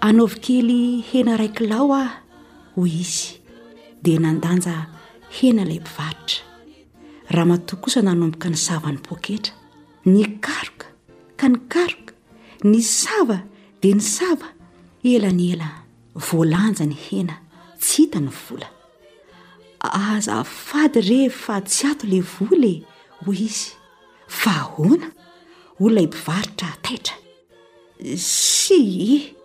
[0.00, 2.10] anaovykely hena raikilao ah
[2.76, 3.38] hoy izy
[4.02, 4.86] dea nandanja
[5.36, 6.44] hena ilay mpivaritra
[7.30, 9.52] raha matok kosa nanomboka ny sava ny poketra
[10.06, 10.86] ny karoka
[11.36, 12.14] ka ny karoka
[12.64, 13.38] ny sava
[13.82, 14.48] dia ny sava
[15.04, 15.68] ela ny ela
[16.14, 17.34] voalanja ny hena
[17.80, 18.68] tsy hita ny vola
[19.80, 22.74] aza fady re fa tsy ato lay volye
[23.24, 23.70] hoy izy
[24.40, 25.08] fa hoana
[25.82, 27.14] olonay mpivaritra taitra
[28.16, 28.80] sy
[29.18, 29.39] e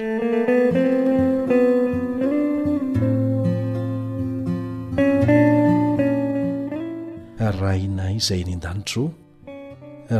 [7.52, 9.10] rainay izay ny n-danitro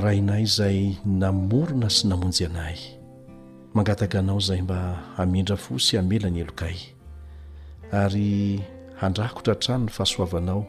[0.04, 2.78] rainay zay namorona sy namonjy anay
[3.74, 4.78] mangataka anao zay mba
[5.18, 6.78] hamendra fosy hamelany elokay
[7.94, 8.62] ary
[9.02, 10.62] andrakotra htrano ny fahasoavanao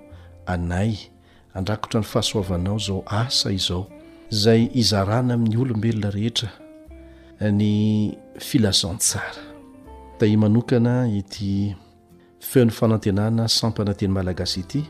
[0.46, 0.92] anay
[1.56, 3.86] andrakotra ny fahasoavanao zao asa izao
[4.30, 6.48] zay izarana amin'ny olombelona rehetra
[7.58, 7.72] ny
[8.38, 9.42] filazan tsara
[10.20, 11.74] day manokana ity
[12.48, 14.82] feon'ny fanantenana sampana teny malagasy ity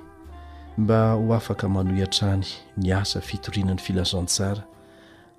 [0.78, 2.44] mba ho afaka manoyhantrany
[2.78, 4.62] ny asa fitoriana ny filazantsara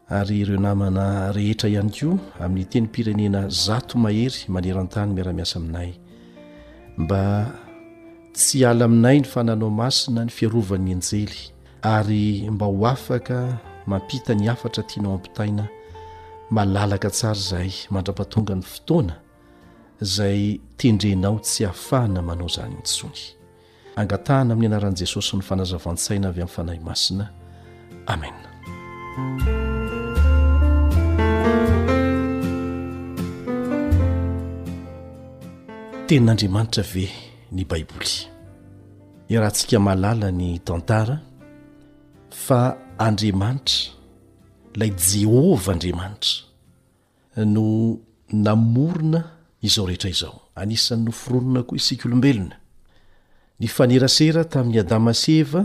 [0.10, 5.90] ary ireo namana rehetra ihany koa amin'ny teny m-pirenena zato mahery manero an-tany miaramiasa aminay
[6.98, 7.24] mba
[8.34, 11.40] tsy ala aminay ny fananao masina ny fiarovanny anjely
[11.82, 15.66] ary mba ho afaka mampita ny afatra tianao ampitaina
[16.52, 19.16] malalaka tsara zay mandra-patonga ny fotoana
[20.04, 23.41] zay tendrenao tsy hafahana manao zany mitsony
[23.96, 27.26] angatahana amin'ny anaran'i jesosy ny fanazavan-tsaina avy amin'ny fanahy masina
[28.14, 28.36] amen
[36.08, 37.06] tenin'andriamanitra ve
[37.56, 38.12] ny baiboly
[39.32, 41.16] irahantsika malalany tantara
[42.46, 42.62] fa
[43.08, 43.80] andriamanitra
[44.80, 46.34] lay jehova andriamanitra
[47.56, 47.66] no
[48.46, 49.22] namorona
[49.68, 52.56] izao rehetra izao anisany no fironona koa isika olombelona
[53.62, 55.62] ny fanerasera tamin'ny adama sy eva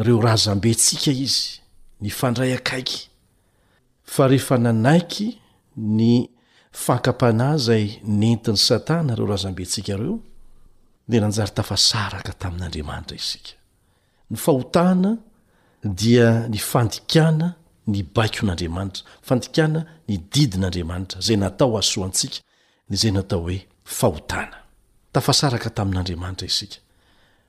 [0.00, 1.58] reo razam-bentsika izy
[2.02, 3.02] ny fandray akaiky
[4.14, 5.26] fa rehefa nanaiky
[5.98, 6.12] ny
[6.84, 7.86] fankapanazay
[8.20, 10.16] nentin'ny satana reorazambentsika reo
[11.10, 15.12] de nanjary tafasaraka tamin'n'andramanitraisahotna
[16.00, 17.48] dia ny fandikana
[17.92, 22.38] ny baikon'anramantra fandikana ny didin'adriamanitra zay natao asoantsika
[23.00, 23.58] zay natao hoe
[23.92, 26.78] ahotntafasarka tamin'n'andramanitraisika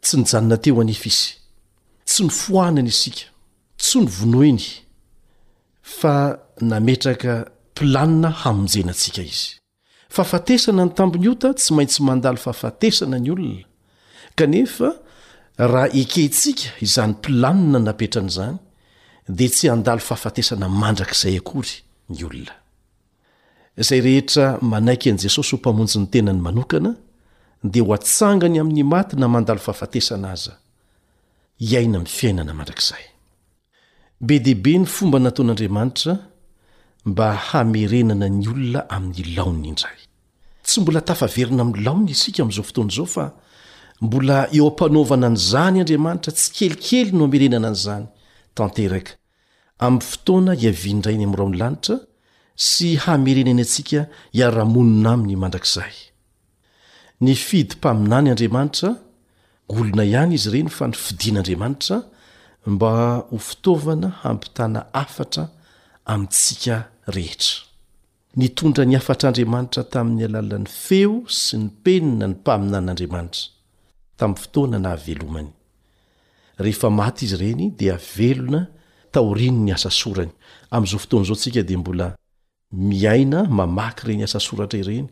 [0.01, 1.29] tsy nyjanona teo anifa isy
[2.07, 3.25] tsy ny fohanany isika
[3.81, 4.65] tsy ny vonoiny
[5.81, 6.15] fa
[6.69, 7.35] nametraka
[7.71, 9.55] mpilanina hamonjenantsika izy
[10.13, 13.65] fahafatesana ny tampony ota tsy maintsy mandalo fahafatesana ny olona
[14.37, 14.87] kanefa
[15.71, 18.55] raha ekehntsika izany mplanina napetran'izany
[19.37, 21.73] dia tsy handalo fahafatesana mandrak'izay akory
[22.09, 22.53] ny olona
[23.81, 26.93] izay rehetra manaiky an' jesosy ho mpamonjy ny tenany manokana
[34.19, 36.13] bedebeny fomba nataon'andriamanitra
[37.05, 39.99] mba hamerenana ny olona am'ny laony indray
[40.65, 43.25] tsy mbola tafaverina ami laony isika amizao fotoan zao fa
[44.01, 48.05] mbola eo ampanovana ny zany andriamanitra tsy kelikely no hamerenana ny zany
[48.55, 49.11] tanteraka
[49.85, 51.95] am fotoana hiavindrainy amraonylanitra
[52.69, 54.01] sy hamerenany atsika
[54.39, 55.93] iaramonina aminy mandrakizay
[57.21, 58.89] ny fidy mpaminany andriamanitra
[59.69, 61.95] golona ihany izy ireny fa ny fidian'andriamanitra
[62.73, 62.91] mba
[63.31, 65.47] ho fitaovana hampitana afatra
[66.05, 66.75] amintsika
[67.15, 67.55] rehetra
[68.37, 73.45] nitondra ny afatraandriamanitra tamin'ny alalan'ny feo sy ny penina ny mpaminan''andriamanitra
[74.19, 75.51] tamin'ny fotoana nahavelomany
[76.63, 78.61] rehefa maty izy ireny dia velona
[79.13, 80.31] taorino ny asa sorany
[80.73, 82.07] amin'izao fotoanaizao ntsika dia mbola
[82.71, 85.07] miaina mamaky reny asa soratra ireny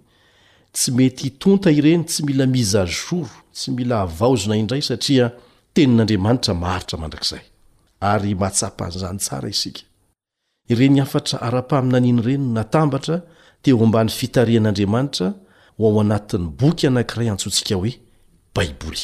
[0.75, 5.25] tsy mety tonta ireny tsy mila mizazoro tsy mila havaozona indray satria
[5.73, 7.43] tenin'andriamanitra maharitra mandrakizay
[8.11, 9.81] ary mahatsapany zany tsara isika
[10.73, 13.15] ireny afatra ara-pahaminaniny reny natambatra
[13.63, 15.27] te o mbany fitarian'andriamanitra
[15.77, 17.93] ho ao anatin'ny boky anankiray antsontsika hoe
[18.55, 18.99] bibol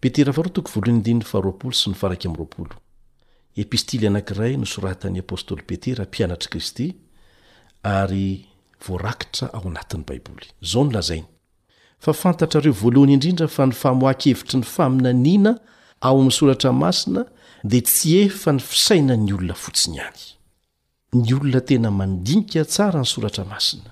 [0.00, 0.32] petera
[3.62, 6.86] epistily anankiray nosoratany apostoly petera mpianatry kristy
[7.82, 8.32] ary
[8.86, 11.26] voarakitra ao anatiny baiboly zao nolazainy
[11.98, 15.52] fa fantatrareo voalohany indrindra fa ny fahamoakevitry ny faminaniana
[16.06, 17.22] ao amiy soratra masina
[17.70, 20.24] dia tsy efa ny fisainany olona fotsiny any
[21.24, 23.90] ny olona tena mandinika tsara ny soratra masina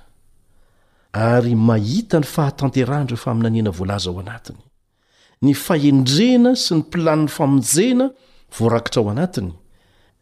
[1.13, 4.63] ary mahita ny fahatanterahndireo faminaniana voalaza ao anatiny
[5.45, 8.09] ny fahendrena sy ny mpilaniny famonjena
[8.59, 9.53] voarakitra ao anatiny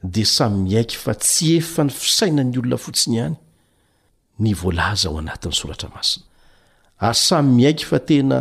[0.02, 3.36] dia samy miaiky fa tsy efa ny fisainany olona fotsiny ihany
[4.38, 6.26] ny voalaza ao anatin'ny soratra masina
[6.98, 8.38] ary samy miaiky fa tena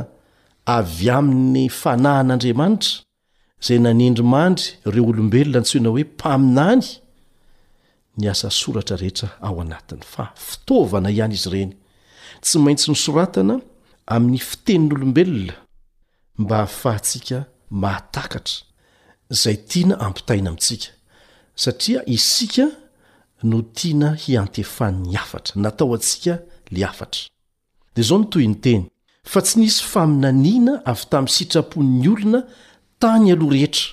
[0.66, 3.02] avy amin'ny fanahin'andriamanitra
[3.62, 6.86] izay nanendrimandry ireo olombelona antsoina hoe mpaminany
[8.18, 11.74] ny asa soratra rehetra ao anatiny fa fitaovana ihany izy ireny
[12.42, 13.56] tsy maintsy ny soratana
[14.14, 15.54] amin'ny fitenin'olombelona
[16.42, 17.46] mba hahfahantsika
[17.82, 18.58] mahatakatra
[19.34, 20.90] izay tiana ampitaina amintsika
[21.64, 22.66] satria isika
[23.50, 26.34] no tiana hiantefan'ny hafatra natao antsika
[26.74, 27.24] le afatra
[27.94, 28.82] dia izao no toy ny teny
[29.32, 32.40] fa tsy nisy faminaniana avy tamin'y sitrapon'ny olona
[33.02, 33.86] tany aloha rehetra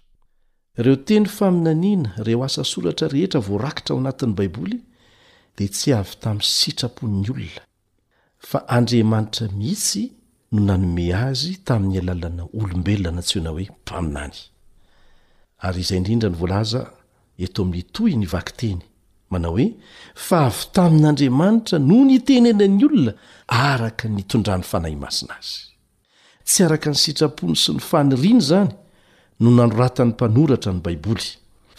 [0.81, 4.79] ireo teny faminaniana ireo asa soratra rehetra voarakitra ao anatin'i baiboly
[5.57, 7.63] dia tsy avy tamin'y sitrapon'ny olona
[8.51, 10.05] fa andriamanitra mihisy
[10.53, 14.37] no nanome azy tamin'ny alalana olombelona na tsy ho na hoe mpaminany
[15.67, 16.81] ary izay indrindra ny voalaza
[17.45, 18.81] eto amin'ny toy ny vaky-teny
[19.33, 19.67] manao hoe
[20.27, 23.13] fa avy tamin'andriamanitra noo ny tenena ny olona
[23.71, 25.59] araka nytondrany fanahy masina azy
[26.49, 28.71] tsy araka ny sitrapony sy ny fanyriany izany
[29.43, 31.29] no nanoratany mpanoratra ny baiboly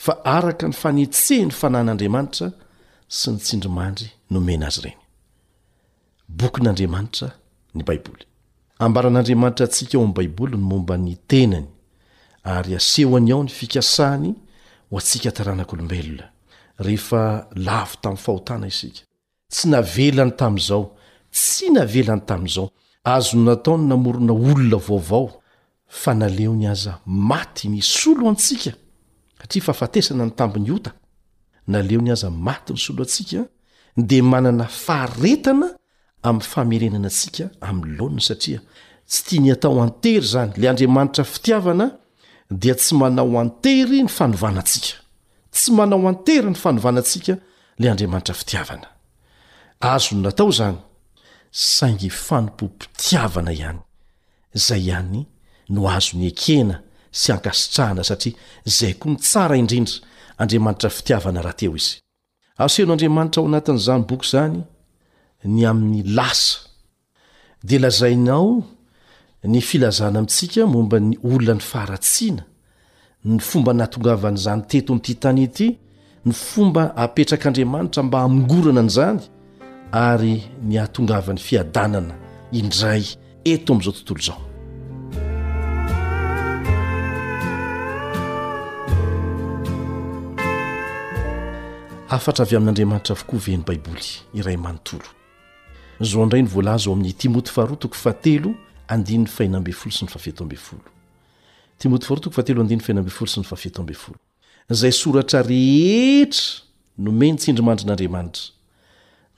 [0.04, 2.48] fa araka ny fanetseh ny fanan'andriamanitra
[3.20, 8.20] sy ny tsindrimandry nomena azy irenybokn'adramnitrany bibol
[8.82, 11.66] ambaran'andriamanitra antsika ao amin'i baiboly ny momba ny tenany
[12.44, 14.34] ary asehoany ao ny fikasahany
[14.90, 16.32] ho atsika taranak'olombelona
[16.80, 19.02] rehefa lavo tamin'ny fahotana isika
[19.52, 20.84] tsy navelany tamin'izao
[21.32, 22.68] tsy navelany tamin'izao
[23.04, 25.42] azo nataony namorona olona vaovao
[25.88, 28.72] fa naleo ny aza maty ny solo antsika
[29.42, 30.92] satria fahafatesana ny tambony ota
[31.68, 33.46] naleo ny aza maty ny solo atsika
[33.98, 35.76] dia manana faharetana
[36.24, 38.60] amin'ny famerenana atsika amin'ny loanina satria
[39.12, 41.88] tsy tia ny atao antery zany le andriamanitra fitiavana
[42.62, 44.96] dia tsy manao antery ny fanovanantsika
[45.56, 47.34] tsy manao antery ny fanovanatsika
[47.80, 48.88] la andriamanitra fitiavana
[49.80, 50.78] azony natao zany
[51.52, 53.80] saingy fanompompitiavana ihany
[54.54, 55.26] zay ihany
[55.70, 58.36] no azo ny ekena sy ankasitrahana satria
[58.66, 59.96] zay koa ny tsara indrindra
[60.38, 61.98] andriamanitra fitiavana rahateo izy
[62.64, 64.62] aseno andriamanitra ao anatin'n'izany boky zany
[65.46, 66.70] ny amin'ny lasa
[67.64, 68.64] dia lazainao
[69.44, 72.46] ny filazana amintsika momba ny olonan'ny faharatsiana
[73.26, 75.78] ny fomba natongavan'izany teto amin'ity tanyty
[76.26, 79.20] ny fomba apetrak'andriamanitra mba hamongorana any izany
[79.92, 82.16] ary ny atongavan'ny fiadanana
[82.54, 83.04] indray
[83.46, 84.40] eto amin'izao tontolo izao
[92.16, 95.10] afatra avy amin'n'andriamanitra avokoa veny baiboly iray manontolo
[96.02, 97.30] oaynzam'y sy
[102.92, 104.16] ny eto
[104.80, 106.66] zay soratra rehetra
[107.04, 108.44] no menytsindrimandrin'adriamantra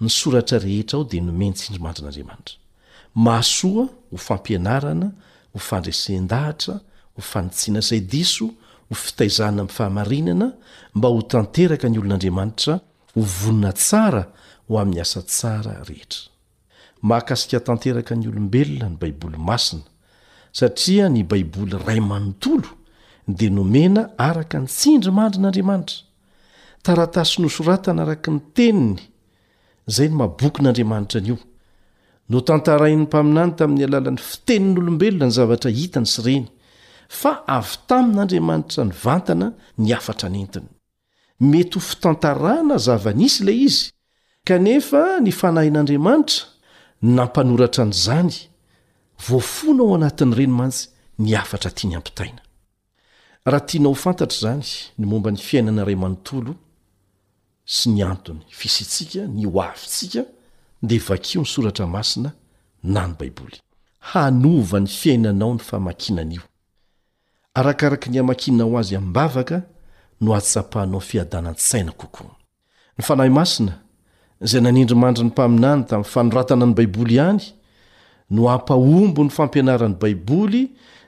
[0.02, 2.58] ny soratra rehetra aho de nomenytsindrimandrin'andriamanitra
[3.26, 5.08] masoa ho fampianarana
[5.54, 6.76] ho fandresen-dahatra
[7.16, 8.48] ho fanitsina zay diso
[8.90, 10.48] ho fitaizana am'nyfahamarinana
[10.96, 12.74] mba ho tanteraka ny olon'andriamanitra
[13.16, 14.24] ho vonina tsara
[14.68, 16.33] ho amin'ny asa tsararehera
[17.04, 19.84] mahakasika tanteraka ny olombelona ny baiboly masina
[20.56, 22.70] satria ny baiboly ray manontolo
[23.28, 26.00] dia nomena araka ny tsindry mandry n'andriamanitra
[26.86, 29.00] taratasy nosoratana araka ny teniny
[29.90, 31.38] izay ny mabokyn'andriamanitra anyio
[32.34, 36.46] notantarain'ny mpaminany tamin'ny alalan'ny fitenin'nyolombelona ny zavatra hitany sy ireny
[37.22, 40.70] fa avy tamin'andriamanitra ny vantana ny afatra nyentiny
[41.52, 43.92] mety ho fitantarana zavanisy ilay izy
[44.48, 46.53] kanefa ny fanahin'andriamanitra
[47.04, 48.34] nampanoratra any izany
[49.28, 50.88] voafonao anatiny irenymantsy
[51.20, 52.42] ny afatra tia ny ampitaina
[53.46, 54.66] raha tianao fantatr' izany
[54.98, 56.56] ny momba ny fiainana iray manontolo
[57.66, 60.24] sy ny antony fisintsika ny ho afyntsika
[60.82, 62.32] dia vakio ny soratra masina
[62.84, 63.60] na ny baiboly
[64.00, 66.42] hanova ny fiainanao ny fahamankinana io
[67.54, 69.62] arakaraka ny hamakinnao azy aminbavaka
[70.22, 72.36] noatsapahanao fiadanany tsaina kokoa
[72.98, 73.83] ny fanahy masina
[74.48, 77.46] zay nanindrimandry ny mpaminany tamin'ny fanoratana ny baiboly ihany
[78.36, 80.62] no ampahombo ny fampianaran'ny baiboly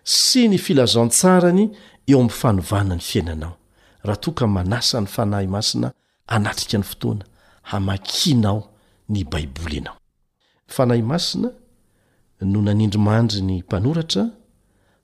[0.08, 1.64] sy ny filazantsarany
[2.12, 3.54] eo am'n fanovana ny fiainanao
[4.08, 5.88] raha toka manasan'ny fanahy masina
[6.36, 7.24] anatrika ny fotoana
[7.72, 8.60] hamakinao
[9.14, 9.98] ny baiboly ianao
[10.68, 11.48] ny fanahy masina
[12.52, 14.24] no nanindrimandry ny mpanoratra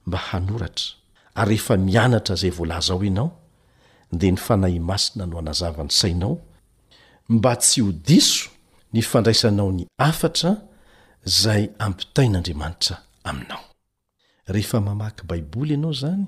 [0.07, 0.89] mba hanoratra
[1.35, 3.31] ary rehefa mianatra zay voalazao ienao
[4.19, 6.38] dea ny fanahy masina no hanazavany sainao
[7.30, 8.50] mba tsy ho diso
[8.94, 10.51] ny fandraisanao ny afatra
[11.42, 12.96] zay ampitain'andriamanitra
[13.30, 13.63] aminao
[14.54, 16.25] rehefa mamaky baiboly ianao zany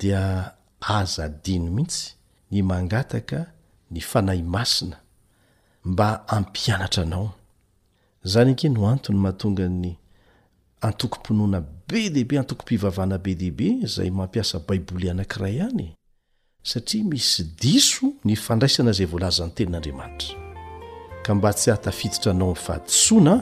[0.00, 0.22] dia
[0.96, 2.02] aza dino mihitsy
[2.52, 3.38] ny mangataka
[3.92, 4.98] ny fanahy masina
[5.90, 7.28] mba hampianatra anao
[8.30, 9.90] zany anke no antony mahatonga ny
[10.86, 15.88] antokom-ponoana be dehibe antokom-pivavana be dehibe zay mampiasa baiboly anankiray ihany
[16.68, 20.36] satria misy diso ny fandraisana izay voalaza ny tenin'andriamanitra
[21.24, 23.34] ka mba tsy hahatafiditra anao nyfahadisoana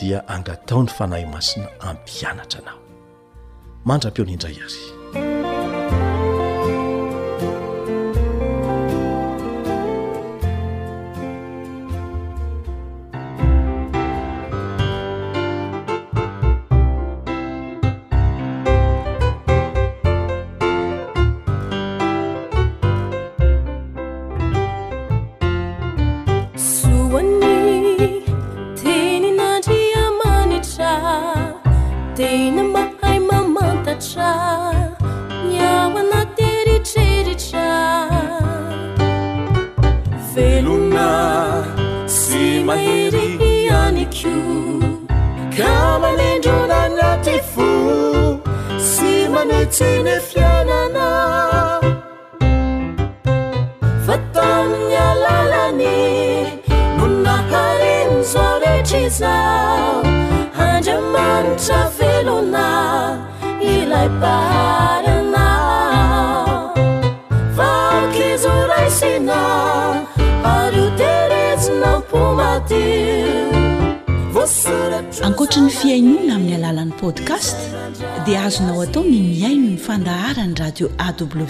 [0.00, 2.78] dia angatao ny fanahy masina ampianatra anao
[3.88, 4.84] mandra-peo n' indray azy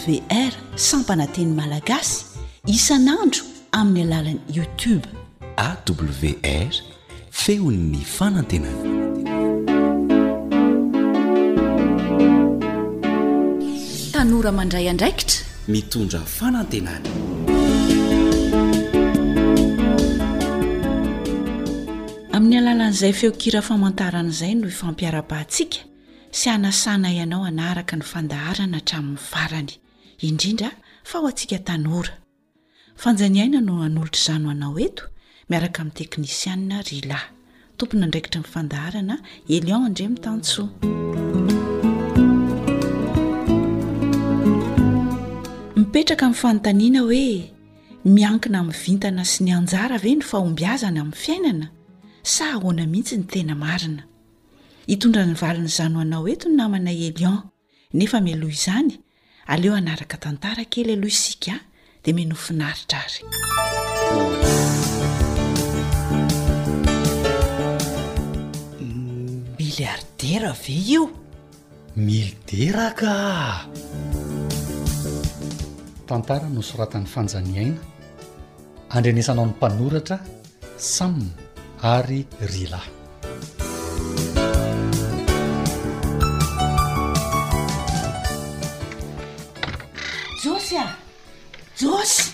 [0.06, 0.50] wr
[0.88, 2.18] sampana teny malagasy
[2.76, 3.42] isanandro
[3.78, 5.06] amin'ny alalany youtube
[5.68, 6.74] awr
[7.40, 8.82] feon ny fanantenany
[14.14, 15.40] tanora mandray andraikitra
[15.74, 17.08] mitondra fanantenany
[22.36, 25.78] amin'ny alalan' izay feokira famantarana izay no ifampiarabantsika
[26.38, 29.74] sy anasana ianao hanaraka ny fandaharana hatramin'ny varany
[30.20, 30.70] indrindra
[31.04, 32.10] fa ho antsika tanora
[33.02, 35.02] fanjaniaina no an'olotr' zanoanao eto
[35.50, 37.20] miaraka amin'ny teknisianna rila
[37.78, 39.16] tompony andraikitra mifandaharana
[39.56, 40.68] elion indre mitantsoa
[45.78, 47.24] mipetraka min'ny fanontaniana hoe
[48.14, 51.66] miankina amin'ny vintana sy ny anjara ve ny faombiazana amin'ny fiainana
[52.34, 54.02] sa ahoana mihitsy ny tena marina
[54.90, 57.38] hitondra ny valin'ny zano anao eto ny namana elion
[57.98, 58.94] nefa mlozany
[59.52, 61.54] aleo anaraka tantara kely aloha isika
[62.02, 63.22] di minofinaritra ary
[69.58, 71.02] milliardera ve io
[72.06, 73.12] milideraka
[76.10, 77.80] tantara no soratan'ny fanjaniaina
[78.98, 80.16] andrenesanao n'ny mpanoratra
[80.94, 81.26] sama
[81.94, 82.20] ary
[82.52, 82.86] rylay
[90.74, 90.86] a
[91.78, 92.32] jôsy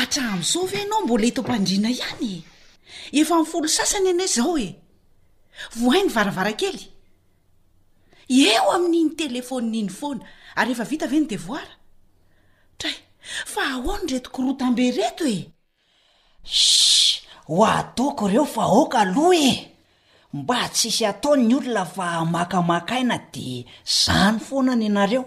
[0.00, 2.44] atram'izao ve anao mbola eto mpandrina ihany e
[3.20, 4.68] efa ni folo sasany anay zao e
[5.80, 6.80] vohai ny varavara kely
[8.52, 10.24] eo amin'iny telefôni nyiny foana
[10.56, 11.72] ary efa vita ve no devoara
[12.74, 12.96] htra e
[13.52, 15.38] fa ahoa ny reto korotambe reto e
[16.44, 19.52] ss ho ataoko ireo fa oka aloha e
[20.32, 25.24] mba tsisy atao ny olona fa makamakaina de zany foanany ianareo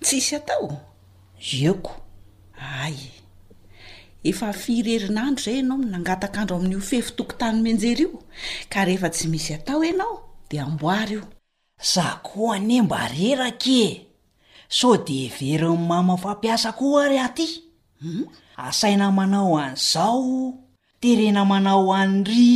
[0.00, 0.87] tsisy atao
[1.40, 1.92] eko
[2.58, 2.96] ay
[4.30, 8.18] efa firerinandro zay ianao minangatakandro amin''io fefo tokon tanymenjery io
[8.72, 10.14] ka rehefa tsy misy atao ianao
[10.50, 11.22] de amboary io
[11.92, 13.90] zah kohane mba reraka e
[14.78, 17.46] so de verynny mama fampiasa ko oary aty
[18.02, 18.22] hmm?
[18.68, 20.58] asaina manao an'izao
[21.00, 22.52] terena manao an'ry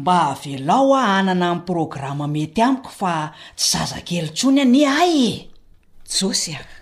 [0.00, 3.14] mba avelao a anana ami'i prôgrama mety amiko fa
[3.56, 5.36] tsy zaza kely ntsony a ny ay e
[6.10, 6.81] tsosy a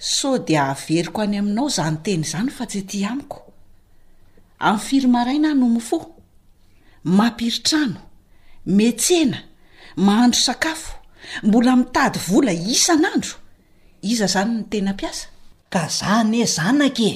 [0.00, 3.38] so dia ahaveriko any aminao za ny teny izany fa tsy ti amiko
[4.58, 5.96] amin'ny firimaraina nomo fo
[7.04, 8.00] mampiritrano
[8.66, 9.38] metsena
[10.06, 10.92] mahandro sakafo
[11.42, 13.34] mbola mitady vola isan'andro
[14.10, 15.26] iza izany ny tena mpiasa
[15.72, 17.12] ka za ne zanak e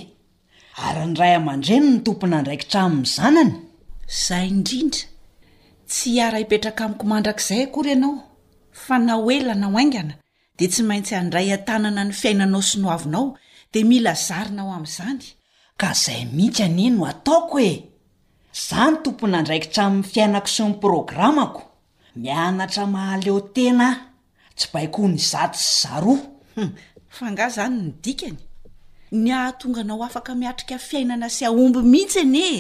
[0.87, 3.53] ary ny ray aman-dreny ny tompona ndraikitraminy zanany
[4.12, 5.03] izay indrindra
[5.90, 8.14] tsy ara ipetraka amiko mandrak'izay akory ianao
[8.85, 10.14] fa na oelana oaingana
[10.59, 13.27] de tsy maintsy handray an-tanana ny fiainanao synohavinao
[13.73, 15.21] de mila zarinao amin'izany
[15.81, 17.73] ka zay mihitsy ane no ataoko e
[18.67, 21.61] zaho ny tompona andraikitraminny fiainako sy ny programako
[22.23, 23.88] mianatra mahaleo tena
[24.59, 26.23] tsy baiko ho ny zaty sy zaroa
[27.17, 28.38] fa nga zany ny dikany
[29.23, 32.51] ny ahatonga anao afaka miatrika fiainana sy aomby mihitsy anie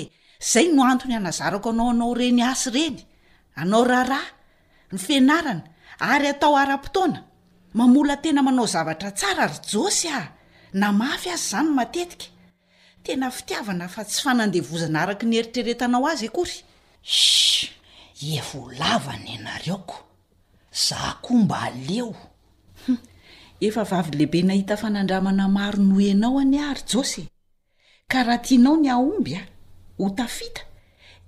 [0.42, 3.00] izay no antony hanazarako anaoanao reny asy ireny
[3.60, 4.26] anao raharah
[4.92, 5.62] ny fianarana
[6.12, 7.20] ary atao ara-ptoana
[7.74, 10.28] mamola tena manao zavatra tsara ary jôsy ah
[10.80, 12.26] namafy azy izany matetika
[13.04, 16.56] tena fitiavana fa tsy fanandevozana araka ny eritreretanao azy akory
[17.02, 17.66] s
[18.38, 19.96] evolavana ianareoko
[20.86, 22.12] zaho komba aleo
[23.66, 27.22] efa vavy lehibe nahita fanandramana maro noh anao any ah ry jôsy
[28.10, 29.42] ka raha tianao ny aomby a
[29.98, 30.62] ho tafita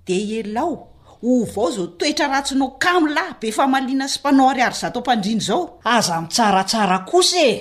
[0.05, 0.73] dea elao
[1.21, 6.21] ovao zao toetra ratsinao kamlahy be fa malina simpanao ary ary zatao m-pandriny zao aza
[6.21, 7.53] mitsaratsara kosa e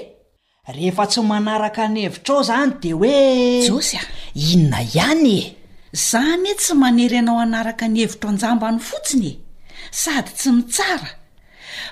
[0.75, 3.99] rehefa tsy manaraka ny hevitra ao zany de hoejsa
[4.35, 5.57] inona ihany e
[5.92, 9.40] zany e tsy manery anao anaraka ny hevitro anjambany fotsiny e
[9.90, 11.11] sady tsy mitsara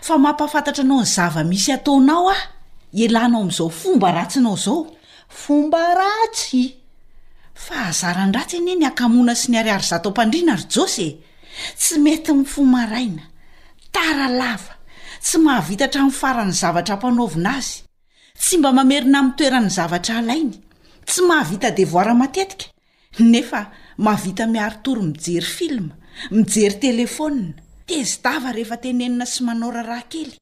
[0.02, 2.38] fa mampahafantatra anao ny zava misy ataonao a
[3.04, 4.86] elanao ami'izao fomba ratsinao zao
[5.42, 6.62] fomba ratsy
[7.64, 11.08] fa azarandratsy eny e ny akamona sy ny ary ary zataompandrina ary jose
[11.80, 13.22] tsy mety mifomaraina
[13.94, 14.72] taralava
[15.24, 17.74] tsy mahavita htramin'ny farany zavatra mpanaovina azy
[18.42, 20.56] tsy mba mamerina amin'ny toeran'ny zavatra alainy
[21.08, 22.66] tsy mahavita devoara matetika
[23.32, 23.60] nefa
[24.04, 25.94] mahavita miaritory mijery filma
[26.36, 27.54] mijery telefônna
[27.88, 30.32] tezitava rehefa tenenina sy manaora raha kely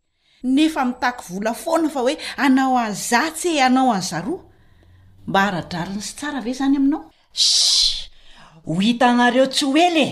[0.57, 4.41] nefa mitaky vola foana fa hoe anao anyzatsy e anao anyzaroa
[5.29, 7.47] mba hara-drariny sy tsara ve izany aminao s
[8.67, 10.11] ho hitaanareo tsy ho ely e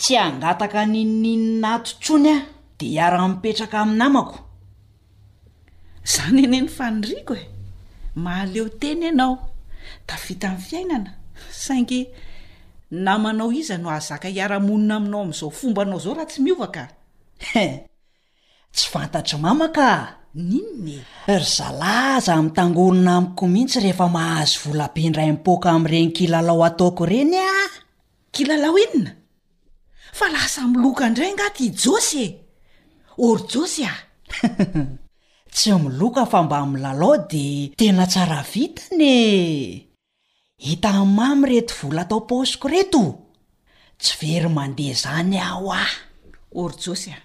[0.00, 2.36] tsy angataka nininy nato ntsony a
[2.78, 4.36] de hiara-mipetraka ami'n namako
[6.06, 7.44] izany eny e, ny fanidriko e
[8.22, 9.34] mahaleo teny ianao
[10.06, 11.10] da vita nny fiainana
[11.50, 12.00] saingy
[12.90, 16.84] namanao iza no ahzaka hiara-monina aminao am'izao fomba nao zao raha tsy miovaka
[18.72, 21.02] tsy fantatry mamaka ninny e.
[21.34, 29.17] ry zalaza ami'nytangorynamiko mihitsy rehefa mahazo volabe ndray mpoaka am'ireny kilalao ataoko ireny a
[30.16, 32.26] fa lasa miloka indray ngaty jôsy e
[33.20, 33.94] or jôsy a
[35.52, 39.92] tsy miloka y fa mba mi'nylalao di tena tsara vitanie
[40.66, 43.02] hita y mamy reto vola atao paosiko reto
[44.02, 45.92] tsy very mandeha zany aho ah
[46.56, 47.18] or jôsy a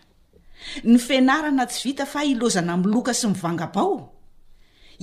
[0.84, 4.12] ny finarana tsy vita fa ilozana miloka sy mivangabao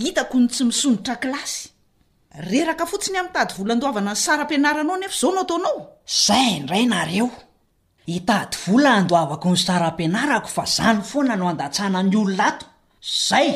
[0.02, 1.68] hitako ny tsy misonrotra kilasy
[2.50, 5.78] reraka fotsiny ami'nytady volandoavana ny saram-pianaranao nefa zao notaonao
[6.26, 6.94] zay indray n
[8.18, 12.66] itady vola andoh avaky noso tsarampianarako fa zany foana no andatsana ny olona ato
[13.26, 13.48] zay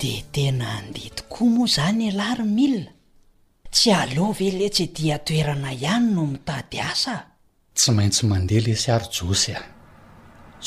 [0.00, 2.92] de tena andeha tokoa moa zany a lary milia
[3.74, 7.26] tsy aleov e letsy dia toerana ihany no mitady asa h
[7.76, 9.66] tsy maintsy mandeha le sy ary josy ah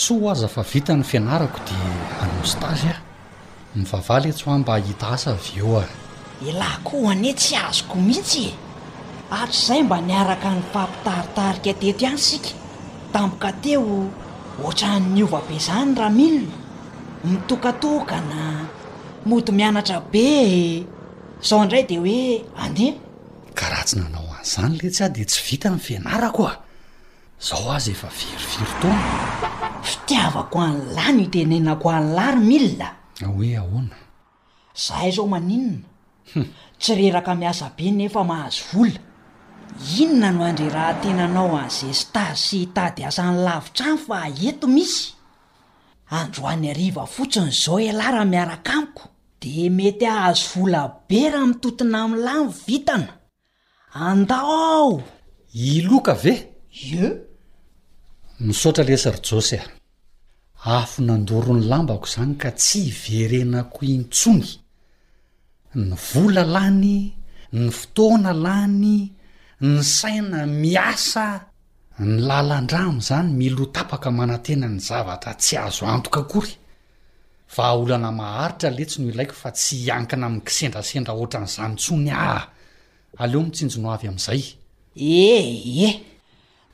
[0.04, 1.76] soa ho aza fa vita ny fianarako de
[2.26, 3.02] anostagy ah
[3.76, 5.90] mivavaletsy ho a mba hahita asa avy eo ah
[6.50, 8.56] elaha koa hoane tsy azoko mihitsy e
[9.40, 12.52] artr'izay mba niaraka ny fampitaritarika tety any sika
[13.14, 14.10] tampoka teo
[14.64, 16.52] ohatra nniova be zany raha milina
[17.26, 18.40] mitokatokana
[19.26, 20.24] mody mianatra be
[20.62, 20.86] e.
[21.48, 22.20] zaho indray de hoe
[22.64, 22.94] andeha
[23.58, 26.54] karaha tsy nanao an'izany le tsy ah de tsy vita ny fianarako a
[27.46, 29.08] zaho azy efa virofiro taona
[29.90, 32.88] fitiavako any layny tenenako any lary milina
[33.30, 33.96] hoe ahoana
[34.86, 35.91] zaha zao maninona
[36.80, 39.00] tsy reraka miasa be nefa mahazo ola
[40.00, 45.04] inona no andreraha tenanao an'izeystary sy htady asany lavitra any fa aeto misy
[46.20, 49.04] androany ariva fotsiny zao alayra miaraka amiko
[49.42, 53.14] di mety ahazo ola be raha mitotina amin'nylany vitana
[54.10, 55.04] andaoao
[55.74, 56.34] iloka ve
[57.02, 57.06] e
[58.46, 59.68] misotra lesary jôse a
[60.78, 64.50] afo nandorony lambako zany ka tsy iverenako intsony
[65.76, 67.14] ny vola lany
[67.56, 69.08] ny fotoana lany
[69.64, 71.42] ny saina miasa
[72.00, 76.52] ny lalandramizany milo tapaka manantena ny zavatra tsy azo antoka kory
[77.56, 82.48] va aolana maharitra letsy no ilaiko fa tsy hiankina ami'ny ksendrasendra oatra nyizany tsony aha
[83.24, 84.42] aleo mitsinjono avy amn'izay
[84.96, 85.96] eh e eh,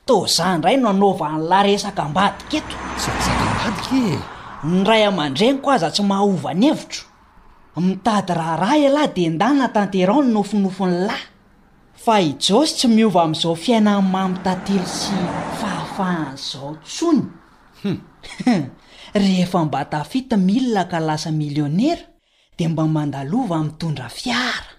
[0.06, 4.18] to za ndray no anaova ny la resaka mbadika eto tsy resakambadika e.
[4.66, 7.06] ny ray aman-drenyko aza tsy mahaovany hevitro
[7.80, 11.26] mitady raharah elahy de ndanyna tanterao ny nofinofony lahy
[11.94, 15.12] fa i jaosy tsy miova am'izao fiaina ny mamitatelo sy
[15.60, 17.22] fahafahann' izao tsony
[19.20, 22.02] rehefa mba tafita milina ka lasa milionera
[22.58, 24.70] dea mba mandalova mitondra fiara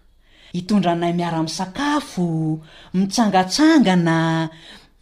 [0.53, 2.59] hitondra anay miara amisakafo
[2.93, 4.17] mitsangatsanga na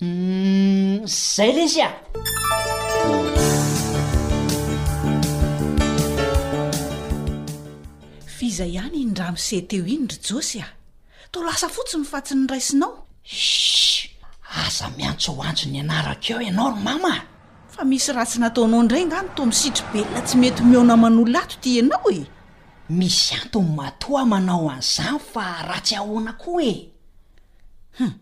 [0.01, 1.95] u mm, zay rezy ao
[8.57, 10.67] zay hany ny ra misehy teo iny dry josy a
[11.31, 12.91] to lasa fotsiy myfatsy ny raisinao
[13.21, 14.07] s
[14.65, 17.13] aza miantso ho antjo ny anarak eo ianao ry mama
[17.73, 22.01] fa misy ratsy nataonao indray ngano to misitribelona tsy mety mihona manola ato ti ianao
[22.09, 22.23] oe
[22.89, 26.73] misy anto ny matoa manao an'izao fa ra tsy ahoana ko e
[28.01, 28.13] hum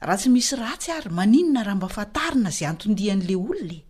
[0.00, 3.84] raha tsy misy ratsy ary maninona raha mbafantarina zay antondihan'le olona e?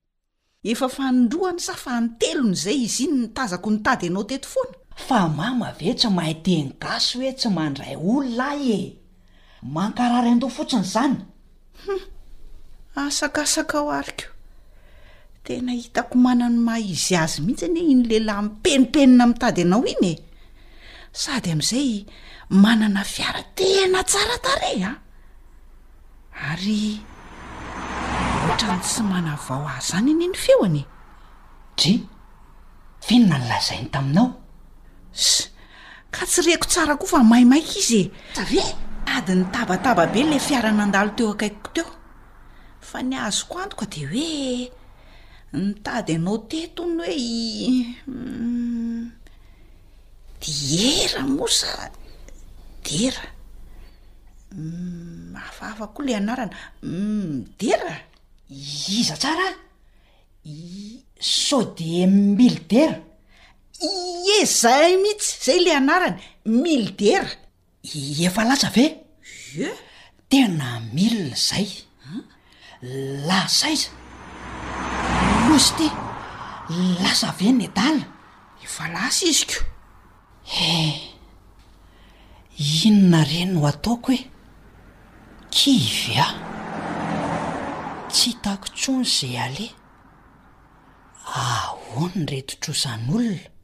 [0.71, 6.09] efa fandroha ny safany telony zay izy iny mitazako nitady anaotfana fa mama ve tsy
[6.09, 8.83] mahayteny gaso hoe tsy mandray olonaahy e
[9.75, 12.01] mankararyndoh fotsiny izanyhum
[13.03, 14.29] asakasaka o ariko
[15.45, 20.15] tena hitako manany mahaizy azy mihitsy anye iny lehilahy mipenipenina mitady ianao iny e
[21.23, 21.91] sady amin'izay
[22.63, 24.93] manana fiara-tena tsara tare a
[26.51, 26.83] ary
[28.43, 30.83] ohatrany tsy mana vao azy zany eny eny feonye
[31.79, 31.93] dri
[33.07, 34.29] finona ny lazainytaiao
[36.15, 38.63] ka tsy reko tsara koa fa maimaika izy e save
[39.09, 41.89] tady ny tabataba be la fiarana an-dalo teo akaikoko teo
[42.89, 44.71] fa ny azoko antoka de hoe
[45.63, 49.05] nytady anao teto ny hoei mm,
[50.43, 51.69] diera mosa
[52.85, 53.25] dera
[54.53, 57.93] u mm, afaafa koa le anaranau mm, dera
[58.97, 59.55] iza tsara a
[61.39, 61.91] so de
[62.37, 62.97] mili dera
[64.41, 66.17] ezay mihitsy zay le anarany
[66.63, 67.31] mili dera
[68.27, 68.85] efa lasa ve
[69.67, 69.69] e
[70.31, 71.69] tena mili zay
[73.29, 73.89] lasaiza
[75.55, 75.87] ozy ty
[77.03, 78.05] lasave ny adala
[78.65, 79.59] efa lasa izy ko
[80.69, 80.75] e
[82.87, 84.21] inona ireny ho ataoko hoe
[85.55, 86.29] kivy a
[88.13, 89.73] tsy hitakotsono zay aleh
[91.41, 93.55] ahony retotrosan'olona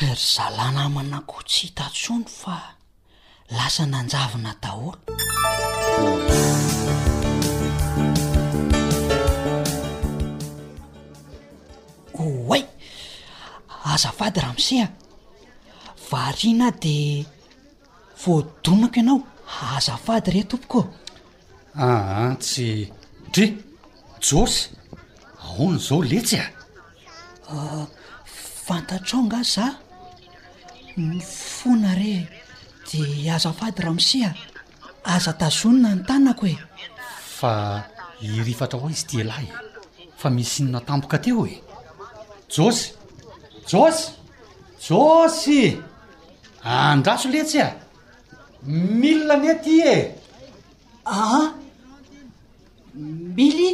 [0.00, 2.56] r zalana amanako tsy hitantsono fa
[3.56, 4.94] lasa nanjavina daholo
[12.48, 12.62] hay
[13.92, 14.88] azafady raha mise a
[16.10, 17.26] variana de
[18.24, 19.18] voadonako ianao
[19.76, 20.84] azafady re tompokoa
[21.76, 22.68] aa ah, tsy
[23.32, 23.46] tre
[24.24, 24.60] josy
[25.42, 26.44] ahoan' zao letsy e?
[27.54, 27.86] a ah,
[28.64, 29.66] fantatra o nga za
[31.02, 32.26] mi fona re
[32.90, 34.28] de aza fady raha misia
[35.14, 36.54] aza tazonina ny tanako e
[37.38, 37.52] fa
[38.36, 39.52] irifatra hoa izy tialahy e
[40.20, 41.54] fa misy nonatampoka teo e
[42.54, 42.84] jôsy
[43.70, 44.04] josy
[44.86, 45.60] jôsy
[46.88, 47.76] andraso letsy a e!
[49.00, 49.96] milina anyeaty e
[51.18, 51.40] aa
[53.36, 53.68] mily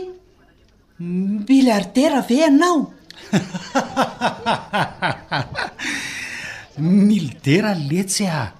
[1.49, 2.81] milliardera ave anao
[6.79, 8.53] mili dera letsy a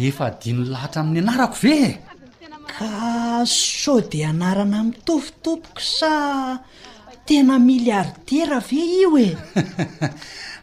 [0.00, 1.98] efa adino lahatra amin'ny anarako ve
[2.72, 6.14] ka so dea anarana mitofitompoka sa
[7.26, 9.30] tena miliardera ve io e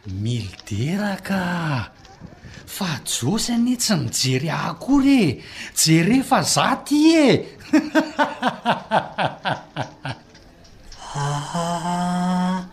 [0.22, 1.90] mili dera ka
[2.76, 5.42] fa josy anyetsy nijery akory e
[5.80, 7.30] jere efa za ty ea
[11.16, 12.68] ah,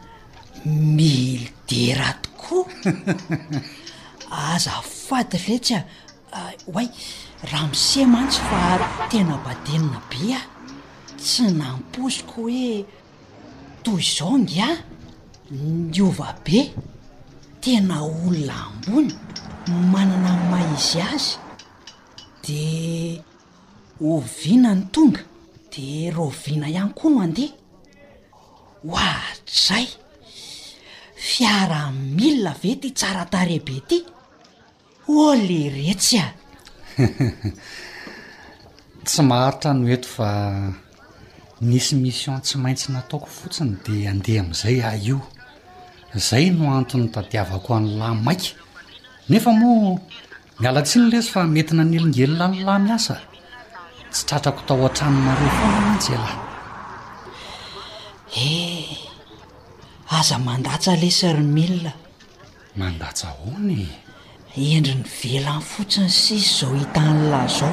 [0.66, 2.84] mili dera tokoa
[4.32, 5.84] azafaty vetsy a
[6.68, 6.86] hway
[7.52, 10.42] raha miseh mantsy fa tena badenina be a
[11.20, 12.86] tsy namposiko hoe
[13.84, 14.70] tozaongy a
[15.52, 16.58] niova be
[17.64, 19.12] tena olonambony
[19.92, 21.34] manana nmaizy azy
[22.46, 22.60] de
[24.00, 25.22] ovina ny tonga
[25.74, 27.50] de roviana ihany koa no andeha
[28.88, 29.88] hoahtzay
[31.16, 33.98] fiara milina ve ty tsara tare be ty
[35.18, 36.24] o le retsya
[39.06, 40.30] tsy maharitra no ety fa
[41.70, 45.18] nisy mission tsy maintsy nataoko fotsiny dia andeha amn'izay ah io
[46.28, 48.50] zay no anton'ny tadiavako any lahy maiky
[49.30, 50.00] nefa moa
[50.62, 53.16] mialatsino lezy fa mety nanelingelona ny lahy miasa
[54.12, 56.36] tsy tratrako tao an-trano mareo hona n ansy alahy
[58.46, 61.92] e eh aza mandatsa le sermila
[62.80, 63.80] mandatsa hony
[64.56, 67.72] endri ny velany fotsiny sisy zao hitan'lazao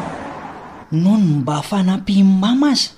[0.92, 2.90] no no mba afanampimy mama azy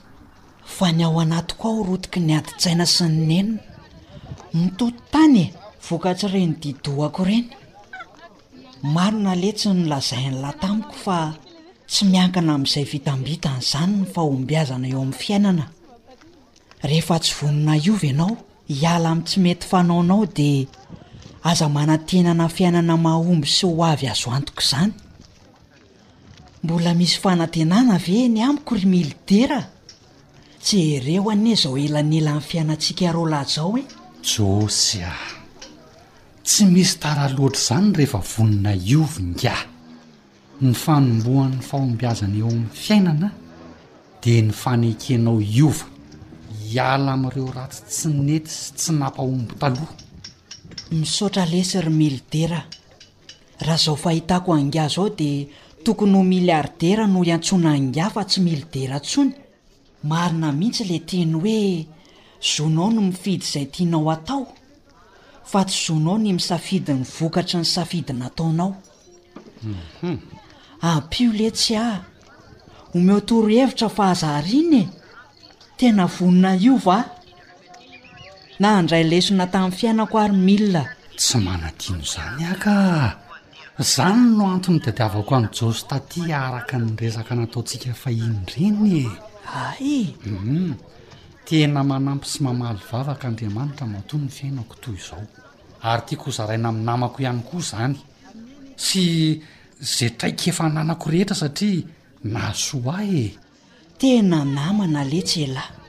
[0.77, 3.63] fa ny ao anatyko a ho rotiky ny aditsaina sy ny nenina
[4.61, 5.53] mitoto tany e
[5.89, 7.47] vokatsy ireny didohako ireny
[8.95, 11.19] maro na letsy ny lazain'latamiko fa
[11.91, 15.65] tsy miankana amin'izay vitambita nyizanyny fa ombiazana eo amin'ny fiainana
[16.89, 18.33] rehefa tsy vonona iovy ianao
[18.79, 20.51] hiala amin' tsy mety fanaonao di
[21.49, 24.93] aza manantenana fiainana mahahomby sy ho avy azo antoka izany
[26.63, 29.65] mbola misy fanantenana ve ny amiko ry mili dera
[30.63, 33.83] tsy ereho anie zao elanyela ny fiainantsika iroa lahzao hoe
[34.23, 35.15] josy a
[36.45, 39.57] tsy misy tara loatra izany rehefa vonina iovingia
[40.63, 43.29] ny fanombohan'ny fahombiazana eo amin'ny fiainana
[44.23, 45.87] dia ny fanekenao iova
[46.69, 49.95] hiala amin'ireo ratsy tsy nety sy tsy nampahombo taloha
[50.91, 52.65] misaotra lesery milidera
[53.61, 55.47] raha zao fahitako angah zao dia
[55.85, 59.31] tokony ho miliardera no iantsona anga fa tsy mili dera ntsony
[60.03, 61.87] marina mihitsy la teny hoe
[62.53, 64.47] zonao no mifidy izay tianao atao
[65.51, 68.75] fa tsy zonao ny misafidy ny vokatry ny safidy nataonaou
[69.63, 70.17] mhm.
[70.81, 72.03] ampyo le tsy ah
[72.95, 74.89] omeho toro hevitra fahazaariany e
[75.77, 77.20] tena vonona io va
[78.61, 80.83] na andray lesona tamin'ny fiainako ary milina
[81.19, 82.75] tsy manadino zany aka
[83.93, 89.05] zany no antony dadiavako any jostaty araka nyrezaka nataotsika fa iny reny e
[89.61, 90.75] ayum mhm.
[91.47, 95.25] tena manampy sy mamaly vavaka andriamanitra mato ny fiainako toy izao
[95.91, 97.97] ary tia ko zaraina ami'n namako ihany koa zany
[98.87, 99.03] sy
[99.95, 101.85] ze traiky efa nanako rehetra satria
[102.33, 103.25] na soa e
[104.01, 105.80] tena namana letsy elahy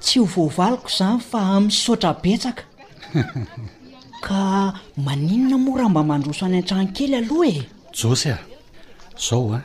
[0.00, 2.62] tsy ho voavaliko zany fa ami'y saotrabetsaka
[4.24, 8.38] ka maninona moa raha mba mandroso any an-trano kely aloha e josy a
[9.18, 9.60] zao a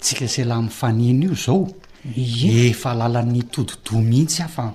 [0.00, 1.68] tsika se lah ami'y fanina io zao
[2.14, 4.74] efa alalan'nytodido mihitsy ah fa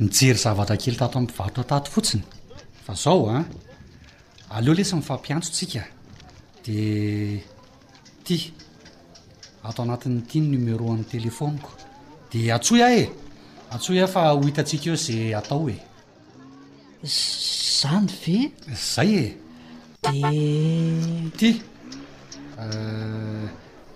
[0.00, 2.22] mijery zavatra kely tato ammpivarotra tato fotsiny
[2.84, 3.44] fa zao a
[4.50, 5.82] aleo lesa mifampiantsotsika
[6.64, 7.40] de
[8.24, 8.52] ty
[9.64, 11.70] ato anatin'n'itya ny noméro amin'ny télefôniko
[12.32, 13.08] de atso ah e
[13.74, 15.76] atsoh iah fa ho hitantsika eo zay atao e
[17.80, 18.36] zany fe
[18.94, 19.26] zay e
[20.02, 20.34] de eh.
[21.38, 21.48] ty
[22.62, 23.44] eh,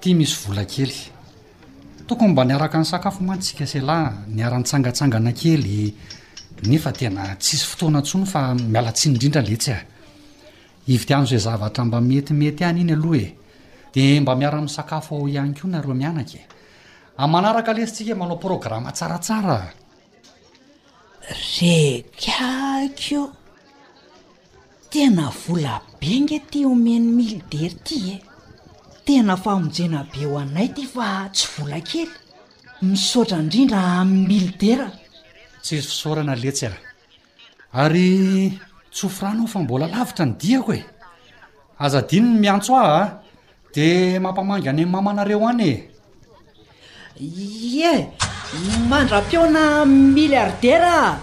[0.01, 0.97] ty misy vola kely
[2.07, 5.95] tokony mba niaraka ny sakafo manotsika se lahy niara-n'n-tsangatsangana kely
[6.69, 8.41] nefa tena tsisy fotoana tsony fa
[8.73, 9.79] miala tsy indrindralehtsy a
[10.93, 13.31] ivt an' zo zavatra mba metimety any iny aloha e
[13.95, 16.56] de mba miara ami'sakafo ao ihany ko nareo mianaky e.
[17.19, 19.59] a manaraka lesitsika manao programma tsaratsara
[21.57, 23.23] rekako
[24.93, 28.17] tena vola be inge ty omeny mili dery ty e
[29.07, 32.13] tena famonjena be ho anay ty fa tsy vola kely
[32.89, 34.89] misaotra indrindra amin'ny mili dera
[35.65, 36.77] ts izy fisaorana letsy a
[37.83, 38.11] ary
[38.95, 40.81] tsoforana ao fa mbola lavitra ny diako e
[41.85, 43.03] azadianyny miantso ah a
[43.75, 45.77] dia mampamangy any mamanareo any e
[47.21, 48.09] ye
[48.89, 51.19] mandra-peona milliardera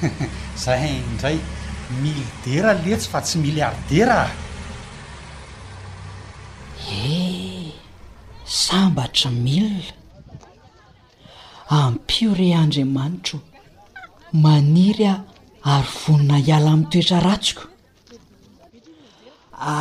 [0.62, 1.36] zay indray
[2.02, 4.28] milidera letsy fa tsy miliarderaa
[6.92, 7.72] eh
[8.64, 9.92] sambatra milia
[11.82, 13.38] ampio re andriamanitro
[14.42, 15.14] maniry a
[15.74, 17.62] ary vonona hiala ami' toetra ratsiko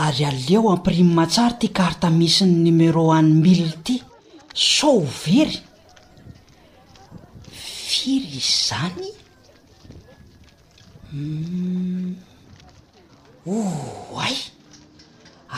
[0.01, 3.95] ary aleo ampirimma tsara ty karta misy ny numéro ane mile ty
[4.53, 5.61] soovery
[7.89, 9.11] firy zany
[11.11, 12.15] hmm.
[13.45, 14.35] oay